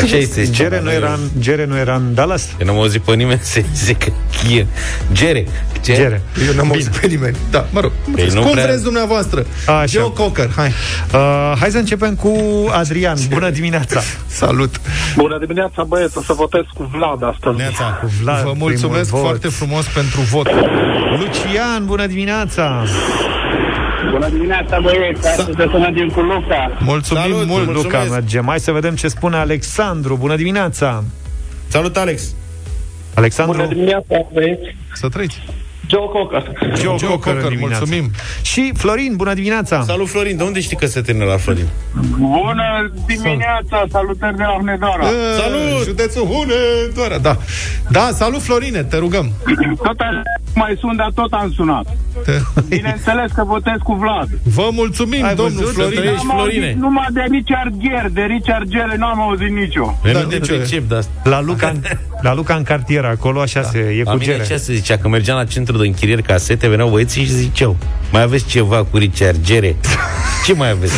[0.04, 0.50] Așa este.
[0.50, 2.48] Gere nu, era în, Gere nu era în Dallas?
[2.60, 4.14] Eu n-am auzit pe nimeni să zică
[4.48, 4.68] Gere.
[5.14, 5.48] Gere.
[5.84, 6.22] Gere.
[6.48, 7.36] Eu n-am auzit pe nimeni.
[7.52, 7.92] Da, mă rog.
[8.16, 9.46] Păi nu Cum prea- vreți dumneavoastră?
[9.68, 9.86] Așa.
[9.86, 10.72] Joe Cocker, hai.
[11.14, 12.34] Uh, hai să începem cu
[12.72, 13.18] Adrian.
[13.30, 14.02] Bună dimineața!
[14.28, 14.82] Salut!
[15.16, 17.58] Bună dimineața, băieți, o să votez cu Vlad astăzi.
[17.58, 18.00] Neața.
[18.02, 20.48] Cu Vlad, Vă mulțumesc primul foarte frumos pentru vot.
[21.20, 22.84] Lucian, bună dimineața!
[24.12, 26.78] Bună dimineața, băieți, astăzi o să mergem cu Luca.
[26.80, 27.84] Mulțumim Salut, mult, mulțumesc.
[27.84, 28.46] Luca, mergem.
[28.48, 30.16] Hai să vedem ce spune Alexandru.
[30.16, 31.04] Bună dimineața!
[31.68, 32.36] Salut, Alex!
[33.14, 34.76] Alexandru, Bună dimineața, băieți.
[34.94, 35.42] Să trăiți.
[35.90, 36.52] Joe Cocker.
[36.82, 37.78] Joe, Joe Cocker, Cocker, dimineața.
[37.78, 38.12] mulțumim.
[38.42, 39.82] Și Florin, bună dimineața!
[39.82, 40.38] Salut, Florin!
[40.38, 41.68] De unde știi că se termină la Florin?
[42.20, 45.04] Bună dimineața, salutări de la Hunedoara.
[45.38, 45.84] Salut!
[45.86, 47.38] Județul Hunedoara, da.
[47.90, 49.32] Da, salut Florine, te rugăm.
[49.78, 50.22] Tot așa
[50.56, 51.86] mai sunt, dar tot am sunat.
[52.68, 54.28] Bineînțeles că votez cu Vlad.
[54.44, 55.74] Vă mulțumim, Ai domnul văzut?
[55.74, 56.00] Florine.
[56.02, 56.66] Trăiești, N-am Florine.
[56.66, 59.96] auzit numai de Richard Gere, de Richard Gere n-am auzit nicio.
[60.04, 60.60] Da, Da, nu nici te eu.
[60.60, 61.12] pricep de asta.
[61.24, 61.80] La Luca, în,
[62.22, 64.46] la Luca în cartier, acolo așa se, e La cu mine gere.
[64.46, 64.98] ce se zicea?
[64.98, 67.78] Că mergeam la centru de închirieri casete, veneau băieții și ziceau
[68.12, 69.76] Mai aveți ceva cu Richard Gere?
[70.46, 70.94] Ce mai aveți?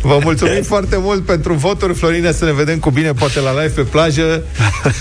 [0.00, 3.72] Vă mulțumim foarte mult pentru voturi, Florine, să ne vedem cu bine, poate la live
[3.74, 4.42] pe plajă.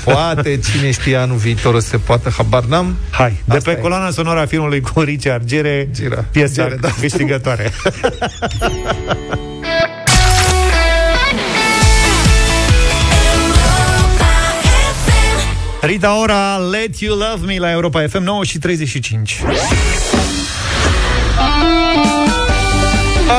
[0.03, 2.95] Poate, cine știe, anul viitor o să se poată, habar n-am.
[3.11, 3.81] Hai, de Asta pe e.
[3.81, 6.25] coloana sonoră a filmului cu Richard Gere, Gira.
[6.31, 6.89] piesa Gere, da.
[6.99, 7.71] câștigătoare.
[15.83, 19.41] Rita Ora, Let You Love Me la Europa FM 9 și 35.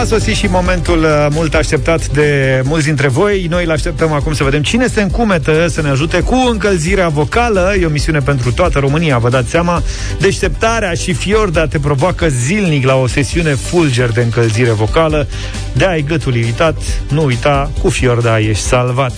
[0.00, 3.46] A sosit și momentul uh, mult așteptat de mulți dintre voi.
[3.50, 7.74] Noi îl așteptăm acum să vedem cine se încumetă să ne ajute cu încălzirea vocală.
[7.80, 9.82] E o misiune pentru toată România, vă dați seama.
[10.20, 15.26] Deșteptarea și Fiorda te provoacă zilnic la o sesiune fulger de încălzire vocală.
[15.72, 16.76] de ai gâtul iritat,
[17.08, 19.12] nu uita, cu Fiorda ești salvat.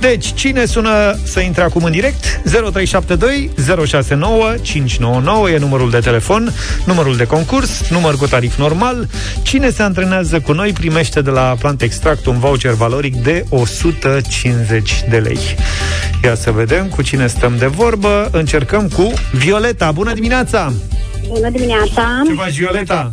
[0.00, 2.40] Deci, cine sună să intre acum în direct?
[2.44, 3.50] 0372
[3.86, 6.52] 069 599 e numărul de telefon,
[6.84, 9.08] numărul de concurs, număr cu tarif normal.
[9.42, 10.06] Cine se antrenează
[10.44, 15.38] cu noi primește de la Plant Extract un voucher valoric de 150 de lei.
[16.24, 18.28] Ia să vedem cu cine stăm de vorbă.
[18.32, 19.92] Încercăm cu Violeta.
[19.92, 20.72] Bună dimineața!
[21.28, 22.22] Bună dimineața!
[22.26, 23.12] Ce faci, Violeta?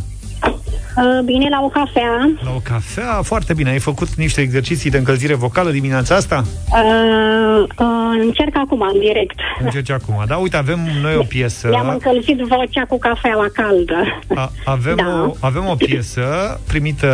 [0.98, 2.32] Uh, Bine, la o cafea.
[2.44, 3.20] La o cafea?
[3.24, 3.70] Foarte bine.
[3.70, 6.44] Ai făcut niște exerciții de încălzire vocală dimineața asta?
[6.72, 7.88] Uh, uh,
[8.22, 9.36] încerc acum, în direct.
[9.64, 10.36] Încerci acum, da?
[10.36, 11.68] Uite, avem noi o piesă.
[11.68, 14.22] Mi-am încălzit vocea cu cafeaua caldă.
[14.36, 15.26] A, avem, Da.
[15.28, 16.24] o, avem o piesă
[16.68, 17.10] primită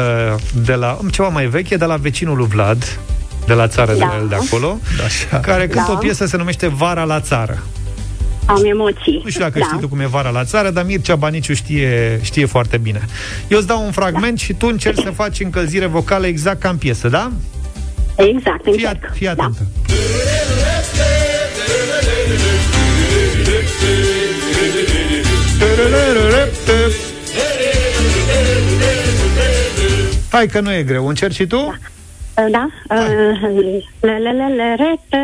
[0.65, 2.99] de la, ceva mai veche, de la vecinul lui Vlad,
[3.45, 4.05] de la țară, de Da.
[4.05, 5.39] la el de acolo, Așa.
[5.39, 5.93] care cântă Da.
[5.93, 7.57] o piesă se numește Vara la țară.
[8.51, 9.21] Am emoții.
[9.23, 9.65] Nu știu dacă da.
[9.65, 13.05] știi tu cum e vara la țară, dar Mircea Baniciu știe, știe foarte bine.
[13.47, 16.77] Eu îți dau un fragment și tu încerci să faci încălzire vocală exact ca în
[16.77, 17.31] piesă, da?
[18.15, 19.05] Exact, Fii, încerc.
[19.11, 19.61] at- fii atentă.
[30.29, 31.55] Hai că nu e greu, încerci și tu?
[31.57, 31.77] Da.
[32.51, 32.67] Da.
[32.89, 35.23] Uh, la la la la rete,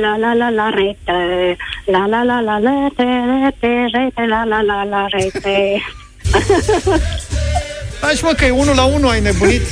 [0.00, 3.04] la la la la rete, la la la la rete,
[3.42, 5.82] rete, rete, la la la la rete.
[8.00, 9.62] Hai și mă că e unul la unul, ai nebunit?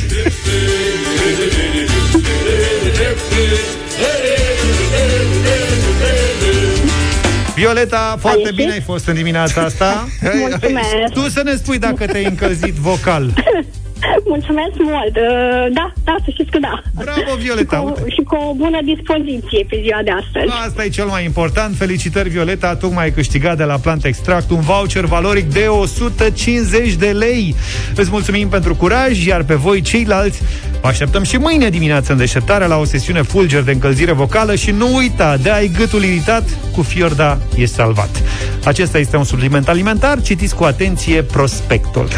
[7.55, 8.57] Violeta, foarte ieșit?
[8.57, 10.09] bine ai fost în dimineața asta.
[10.39, 11.13] Mulțumesc.
[11.13, 13.33] Tu să ne spui dacă te-ai încălzit vocal.
[14.33, 15.17] Mulțumesc mult.
[15.17, 16.83] Uh, Da, da, să știți că da.
[16.95, 18.11] Bravo, Violeta, Și cu, uite.
[18.17, 20.53] și cu o bună dispoziție pe ziua de astăzi.
[20.67, 21.77] Asta e cel mai important.
[21.77, 27.07] Felicitări, Violeta, tocmai ai câștigat de la Plant Extract un voucher valoric de 150 de
[27.07, 27.55] lei.
[27.97, 30.43] Îți mulțumim pentru curaj, iar pe voi ceilalți
[30.81, 34.71] vă așteptăm și mâine dimineață în deșteptare la o sesiune fulger de încălzire vocală și
[34.71, 36.43] nu uita, de ai gâtul iritat,
[36.73, 38.23] cu Fiorda e salvat.
[38.65, 42.09] Acesta este un supliment alimentar, citiți cu atenție prospectul.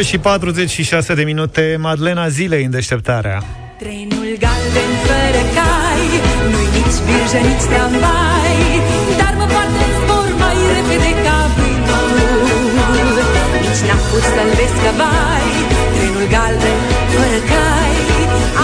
[0.00, 3.36] 9 și 46 de minute, Madlena Zilei în deșteptarea.
[3.82, 6.04] Trenul galben fără cai
[6.52, 8.58] Nu-i nici birjă, nici tramvai
[9.20, 12.16] Dar mă poartă în zbor mai repede ca vântul
[13.64, 15.48] Nici n-am pus să-l vezi că vai
[15.94, 16.80] Trenul galben
[17.14, 17.96] fără cai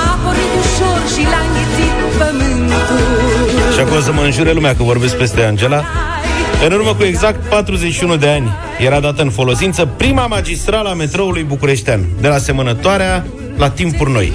[0.05, 4.83] A pornit ușor și l-a înghițit pământul Și acum o să mă înjure lumea că
[4.93, 5.81] vorbesc peste Angela.
[6.65, 11.43] În urmă cu exact 41 de ani era dată în folosință prima magistrală a metroului
[11.43, 13.27] bucureștean, de la semănătoarea
[13.57, 14.33] la timpuri noi.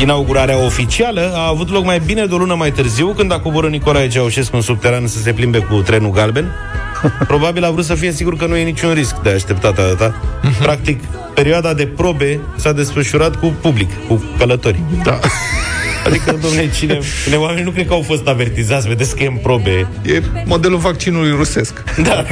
[0.00, 3.70] Inaugurarea oficială a avut loc mai bine de o lună mai târziu, când a coborât
[3.70, 6.54] Nicolae Ceaușescu în subteran să se plimbe cu trenul galben.
[7.26, 10.14] Probabil a vrut să fie sigur că nu e niciun risc de așteptat atâta.
[10.60, 14.80] Practic, perioada de probe s-a desfășurat cu public, cu călători.
[15.04, 15.18] Da.
[16.06, 19.36] Adică, domne, cine, cine oamenii nu cred că au fost avertizați, vedeți că e în
[19.42, 19.88] probe.
[20.02, 21.82] E modelul vaccinului rusesc.
[22.02, 22.24] Da.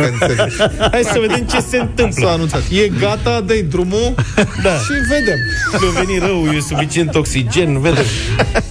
[0.91, 2.27] Hai să vedem ce se întâmplă.
[2.27, 2.63] S-a anunțat.
[2.71, 4.15] E gata, dă nu
[4.63, 4.71] Da.
[4.71, 5.39] și vedem.
[5.81, 8.05] Nu veni rău, e suficient oxigen, vedem.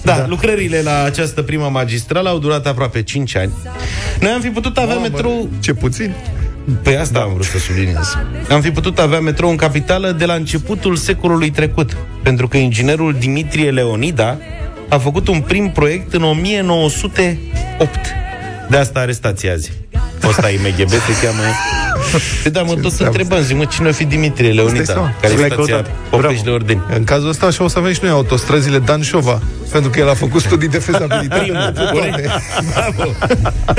[0.02, 3.52] Da, da, lucrările la această primă magistrală au durat aproape 5 ani.
[4.20, 5.48] Noi am fi putut avea Mamă, metrou...
[5.60, 6.14] Ce puțin?
[6.82, 7.24] Pe asta da.
[7.24, 8.16] am vrut să subliniez.
[8.50, 13.16] Am fi putut avea metrou în capitală de la începutul secolului trecut, pentru că inginerul
[13.18, 14.38] Dimitrie Leonida
[14.90, 18.29] a făcut un prim proiect în 1908.
[18.70, 19.72] De asta arestație azi.
[20.18, 21.42] Fosta IMGB te cheamă...
[22.42, 25.14] Pe da, mă tot întrebăm, zic, mă, cine o fi Dimitrie Leonida?
[25.20, 25.90] Care L-ai e stația căutat.
[26.10, 26.82] Popești de Ordeni.
[26.96, 29.40] În cazul ăsta așa o să avem și noi autostrăzile Dan Șova,
[29.72, 31.42] pentru că el a făcut studii de fezabilitate.
[31.42, 32.28] Primul, pentru toate.
[32.72, 33.10] Bravo.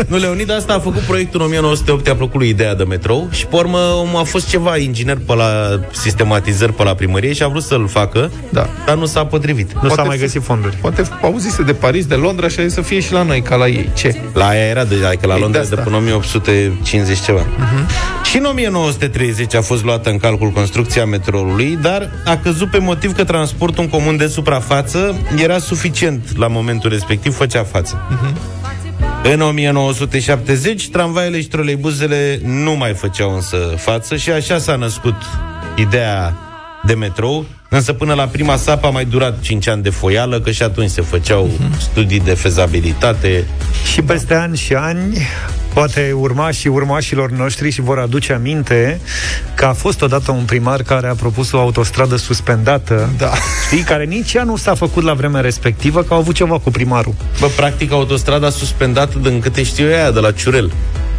[0.08, 3.46] Nu, Leonida asta a făcut proiectul în 1908, a plăcut lui ideea de metrou și
[3.46, 7.48] pe urmă omul a fost ceva inginer pe la sistematizări pe la primărie și a
[7.48, 8.70] vrut să-l facă, da.
[8.86, 9.72] dar nu s-a potrivit.
[9.82, 10.76] Nu s-a mai găsit fonduri.
[10.76, 13.56] Poate auzise de Paris, de Londra și a zis să fie și la noi, ca
[13.56, 13.90] la ei.
[13.94, 14.22] Ce?
[14.34, 15.86] La aia era deja, adică la Ei, Londra de de asta.
[15.86, 17.40] până 1850 ceva.
[17.40, 18.12] Uh-huh.
[18.24, 23.14] Și în 1930 a fost luată în calcul construcția metroului, dar a căzut pe motiv
[23.16, 28.02] că transportul în comun de suprafață era suficient la momentul respectiv, făcea față.
[29.24, 35.16] În 1970, tramvaiele și troleibuzele nu mai făceau însă față și așa s-a născut
[35.76, 36.36] ideea
[36.84, 40.52] de metrou, însă până la prima sapă a mai durat 5 ani de foială, că
[40.52, 43.46] și atunci se făceau studii de fezabilitate.
[43.92, 45.18] Și peste ani și ani
[45.74, 49.00] poate urma și urmașilor noștri și vor aduce aminte
[49.56, 53.32] că a fost odată un primar care a propus o autostradă suspendată, da.
[53.66, 56.72] știi, care nici ea nu s-a făcut la vremea respectivă, că au avut ceva cu
[56.72, 57.14] primarul.
[57.40, 60.72] Bă, practic, autostrada suspendată, din câte știu eu, aia de la Ciurel.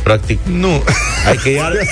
[0.03, 0.39] practic.
[0.47, 0.83] Nu.
[1.29, 1.73] Adică e al...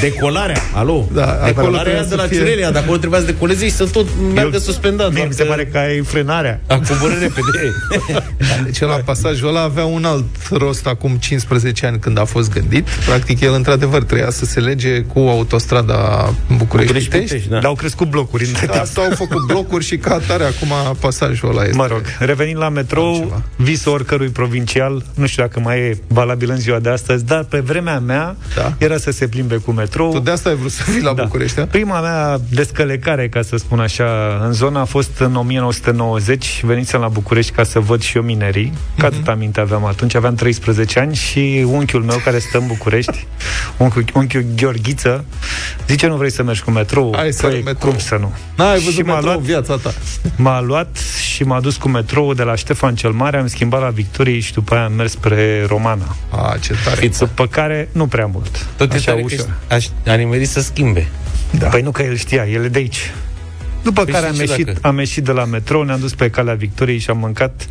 [0.00, 1.08] Decolarea, alo?
[1.12, 3.64] Da, acolo Decolarea trebuia aia de să la fie- Cirelia, dacă acolo trebuia să decoleze
[3.64, 5.12] și să tot meargă suspendat.
[5.12, 6.60] Mie mi se pare că ai frânarea.
[6.66, 7.74] A coborât repede.
[8.64, 12.88] Deci la pasajul ăla avea un alt rost acum 15 ani când a fost gândit.
[13.06, 15.96] Practic el într-adevăr trebuia să se lege cu autostrada
[16.56, 17.08] București-Pitești.
[17.08, 17.54] București-Pitești, da.
[17.54, 18.86] Dar au crescut blocuri între Da, timp.
[18.86, 21.76] s-au făcut blocuri și ca atare acum pasajul ăla este.
[21.76, 26.56] Mă rog, revenind la metrou, visul oricărui provincial, nu știu dacă mai e valabil în
[26.58, 28.74] ziua de astăzi, dar pe vremea mea Da.
[28.78, 29.88] era să se plimbe cu metrou.
[29.90, 31.22] Tu de asta ai vrut să vii la Da.
[31.22, 31.66] București, a?
[31.66, 34.04] Prima mea descălecare, ca să spun așa,
[34.44, 36.60] în zona a fost în 1990.
[36.64, 38.72] Venisem la București ca să văd și eu minerii.
[38.98, 39.14] Ca Mhm.
[39.16, 43.26] atât aminte aveam atunci, aveam 13 ani și unchiul meu care stă în București,
[43.78, 45.24] unchiul, unchiul Gheorghiță,
[45.86, 47.14] zice nu vrei să mergi cu metrou?
[47.16, 47.90] Hai să Păi, ai metrou.
[47.90, 48.32] cum să nu?
[48.56, 49.92] N-ai Și văzut m-a metrou luat- în viața ta.
[50.36, 50.96] M-a luat
[51.32, 54.52] și m-a dus cu metrou de la Ștefan cel Mare, am schimbat la Victoriei și
[54.52, 56.16] după aia am mers spre Romana.
[56.30, 57.08] A, ce tare.
[57.18, 58.66] După care, nu prea mult.
[58.76, 59.48] Tot e Așa, tare că ușor.
[59.68, 61.08] aș, aș nimerit să schimbe.
[61.58, 61.66] Da.
[61.66, 63.10] Păi nu că el știa, el e de aici.
[63.82, 64.78] După Păi care și am ce ieșit, dacă?
[64.82, 67.68] am ieșit de la metrou, ne-am dus pe calea Victoriei și am mâncat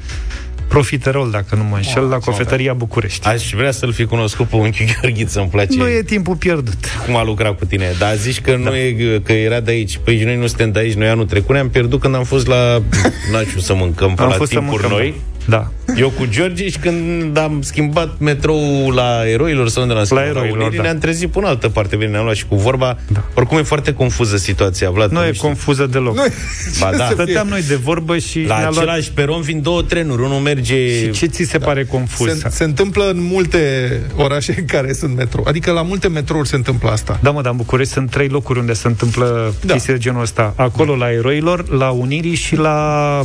[0.68, 3.28] profiterol, dacă nu mă înșel, la cofetăria București.
[3.28, 6.78] Aș vrea să-l fi cunoscut pe unchiul Gheorghiță, îmi place Nu e timpul pierdut.
[7.06, 7.86] cum a lucrat cu tine.
[8.00, 10.00] Dar zici că, nu e, că era de aici.
[10.04, 12.82] Păi noi nu suntem de aici, noi anul trecut ne-am pierdut când am fost la...
[13.32, 14.98] N-am știut să mâncăm pe Am la fost să timpuri mâncăm.
[15.00, 15.14] noi.
[15.46, 15.72] Da.
[15.98, 20.30] Eu cu George și când am schimbat metrou la Eroilor sau unde l-am schimbat, la,
[20.32, 20.84] Eroilor, Unirii, da.
[20.84, 22.98] ne-am trezit până altă parte, bine, ne-am luat și cu vorba.
[23.08, 23.24] Da.
[23.34, 25.12] Oricum e foarte confuză situația, Vlad.
[25.12, 25.40] Nu tu e știi.
[25.48, 26.16] confuză deloc.
[26.16, 26.24] Nu,
[26.80, 27.10] Ba da.
[27.12, 28.78] Stăteam noi de vorbă și La ne-a luat...
[28.78, 31.04] același peron vin două trenuri, unul merge...
[31.04, 32.40] Și ce ți se pare confuz?
[32.40, 33.60] Se, se întâmplă în multe
[34.16, 35.46] orașe în care sunt metrou.
[35.48, 37.20] Adică la multe metrouri se întâmplă asta.
[37.22, 39.74] Da, mă, dar în București sunt trei locuri unde se întâmplă Da.
[39.74, 40.54] chestii de genul ăsta.
[40.56, 43.22] Acolo, la Eroilor, la Unirii și la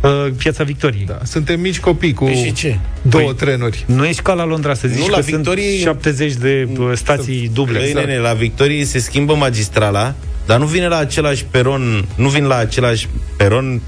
[0.00, 1.04] uh, Piața Victoriei.
[1.06, 1.18] Da.
[1.24, 2.78] Suntem mici copii cu Păi și ce?
[3.02, 3.84] două Păi, trenuri.
[3.86, 6.90] Nu ești ca la Londra să zici Nu, că la sunt Victoriei- 70 de uh,
[6.94, 7.78] stații duble.
[7.78, 8.06] Băi, Exact.
[8.06, 10.14] nene, la Victorie se schimbă magistrala,
[10.46, 13.80] dar nu vine la același peron, nu vin la același peron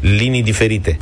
[0.00, 0.98] linii diferite.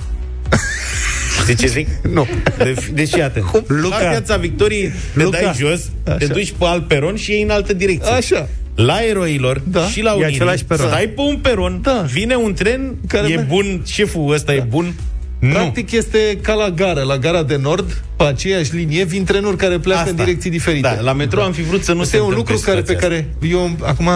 [1.42, 1.88] Știi ce zic?
[2.12, 2.26] Nu.
[2.58, 4.00] De, deci, iată, Luca.
[4.02, 5.40] la piața Victoriei te Luca.
[5.40, 6.26] dai jos, te Așa.
[6.32, 8.12] duci pe alt peron și iei în altă direcție.
[8.12, 8.48] Așa.
[8.84, 9.86] La eroilor Da.
[9.86, 10.86] și la E Unirii, același peron.
[10.88, 12.04] stai pe un peron, Da.
[12.12, 13.48] vine un tren, Care e merge.
[13.48, 14.94] bun, șeful ăsta e bun,
[15.38, 15.52] nu.
[15.52, 19.78] Practic este ca la gară, la gara de nord, pe aceeași linie, vin trenuri care
[19.78, 20.10] pleacă Asta.
[20.10, 20.80] în direcții diferite.
[20.94, 22.80] Da, la metro am fi vrut să nu Asta se e un întâmple lucru care,
[22.80, 24.08] pe situația care eu acum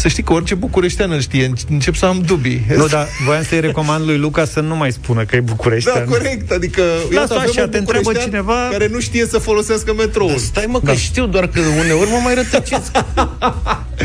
[0.00, 2.66] să știi că orice bucureștean îl știe, încep să am dubii.
[2.76, 5.90] Nu, dar voiam să-i recomand lui Luca să nu mai spună că e București.
[5.94, 6.82] Da, corect, adică
[7.12, 10.30] iată, așa, avem un te întreabă bucureștean cineva- care nu știe să folosească metroul.
[10.30, 10.94] Da, stai mă, că da.
[10.94, 12.90] știu doar că uneori mă mai rătăcesc.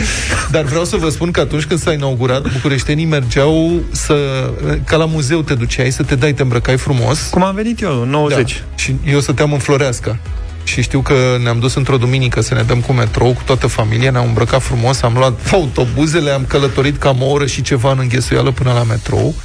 [0.52, 4.16] Dar vreau să vă spun că atunci când s-a inaugurat, bucureștenii mergeau să,
[4.86, 7.28] ca la muzeu te duceai, să te dai, te îmbrăcai frumos.
[7.32, 8.54] Cum am venit eu, în 90.
[8.54, 8.76] Da.
[8.76, 10.20] Și eu stăteam în Floreasca.
[10.66, 14.11] Și știu că ne-am dus într-o duminică să ne dăm cu metrou cu toată familia,
[14.11, 18.51] ne-am îmbrăcat frumos, am luat autobuzele, am călătorit cam o oră și ceva în înghesuială
[18.51, 19.36] până la metrou.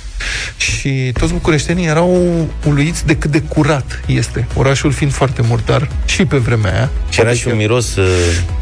[0.56, 4.46] Și toți bucureștenii erau uluiți de cât de curat este.
[4.54, 6.90] Orașul fiind foarte murdar și pe vremea aia.
[7.08, 7.96] Și era și un miros...
[7.96, 8.04] Uh,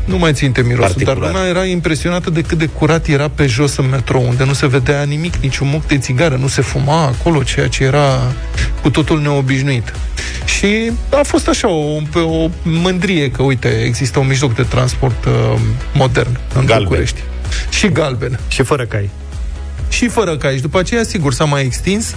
[0.05, 1.17] Nu mai ținte mirosul, Particular.
[1.19, 4.53] dar lumea era impresionată de cât de curat era pe jos în metrou, unde nu
[4.53, 8.33] se vedea nimic, niciun muc de țigară, nu se fuma acolo, ceea ce era
[8.83, 9.93] cu totul neobișnuit.
[10.45, 15.25] Și a fost așa o, pe o mândrie că, uite, există un mijloc de transport
[15.25, 15.33] uh,
[15.95, 16.83] modern în Galben.
[16.89, 17.21] București.
[17.71, 18.39] Și galben.
[18.49, 19.11] Și fără cai.
[19.89, 20.57] Și fără caiș.
[20.57, 22.15] Și după aceea, sigur, s-a mai extins.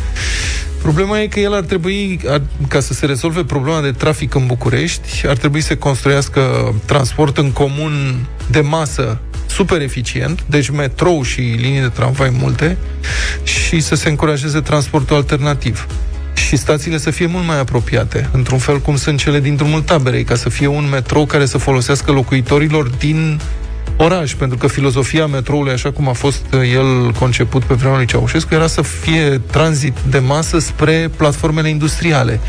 [0.82, 4.46] Problema e că el ar trebui, ar, ca să se rezolve problema de trafic în
[4.46, 11.40] București, ar trebui să construiască transport în comun de masă super eficient, deci metrou și
[11.40, 12.78] linii de tramvai multe,
[13.44, 15.88] și să se încurajeze transportul alternativ.
[16.34, 20.24] Și stațiile să fie mult mai apropiate, într-un fel cum sunt cele din drumul taberei,
[20.24, 23.40] ca să fie un metrou care să folosească locuitorilor din
[23.98, 28.06] oraș, pentru că filozofia metroului, așa cum a fost uh, el conceput pe vremea lui
[28.06, 32.40] Ceaușescu, era să fie tranzit de masă spre platformele industriale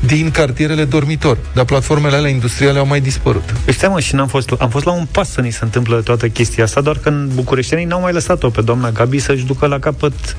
[0.00, 1.38] din cartierele dormitor.
[1.54, 3.54] Dar platformele alea industriale au mai dispărut.
[3.64, 6.00] Păi stai mă, și n-am fost, am fost la un pas să ni se întâmplă
[6.00, 9.66] toată chestia asta, doar că în bucureștenii n-au mai lăsat-o pe doamna Gabi să-și ducă
[9.66, 10.36] la capăt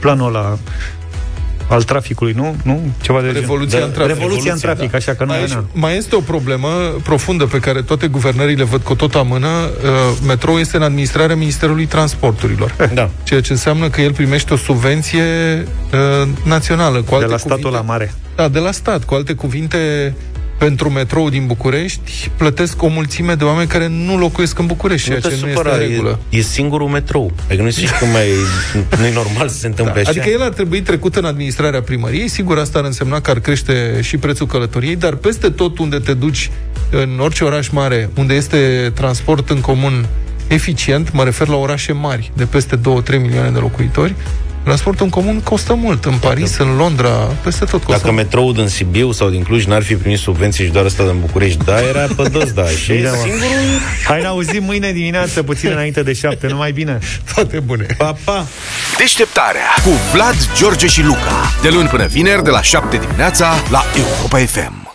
[0.00, 0.58] planul ăla
[1.68, 2.56] al traficului, nu?
[2.62, 2.80] Nu?
[3.00, 3.40] Ceva de genul.
[3.40, 4.14] Revoluția Da, în trafic.
[4.14, 5.64] Revoluția în trafic, așa că nu mai, venea.
[5.72, 6.68] mai este o problemă
[7.02, 9.48] profundă pe care toate guvernările văd cu tot amână.
[9.48, 12.74] Uh, metrou este în administrarea Ministerului Transporturilor.
[12.94, 13.10] Da.
[13.22, 15.22] Ceea ce înseamnă că el primește o subvenție
[15.92, 16.98] uh, națională.
[16.98, 18.14] Cu De alte la statul cuvinte, la mare.
[18.36, 19.04] Da, de la stat.
[19.04, 20.14] Cu alte cuvinte,
[20.58, 25.18] pentru metrou din București plătesc o mulțime de oameni care nu locuiesc în București, ceea
[25.22, 26.18] nu te ce nu supăra, este în regulă.
[26.28, 27.32] e, e singurul metrou.
[27.46, 28.28] Adică nu știi cum mai...
[28.98, 30.10] nu e normal să se întâmple așa.
[30.10, 33.98] Adică el ar trebui trecut în administrarea primăriei, sigur asta ar însemna că ar crește
[34.02, 36.50] și prețul călătoriei, dar peste tot unde te duci
[36.90, 40.06] în orice oraș mare unde este transport în comun
[40.48, 42.80] eficient, mă refer la orașe mari de peste 2-3
[43.20, 44.14] milioane de locuitori,
[44.68, 46.04] Transportul în comun costă mult.
[46.04, 47.08] În Paris, în Londra,
[47.42, 48.16] peste tot costă Dacă mult.
[48.16, 51.64] metroul din Sibiu sau din Cluj n-ar fi primit subvenții și doar ăsta din București,
[51.64, 52.66] da, era pe dos, da.
[52.66, 53.16] Și Bine, mă.
[53.16, 53.48] singurul...
[54.06, 56.46] Hai, ne auzim mâine dimineață, puțin înainte de șapte.
[56.46, 56.98] Numai bine!
[57.34, 57.86] Toate bune!
[57.98, 58.46] Pa, pa!
[58.98, 61.52] Deșteptarea cu Vlad, George și Luca.
[61.62, 64.86] De luni până vineri, de la 7 dimineața, la Europa FM.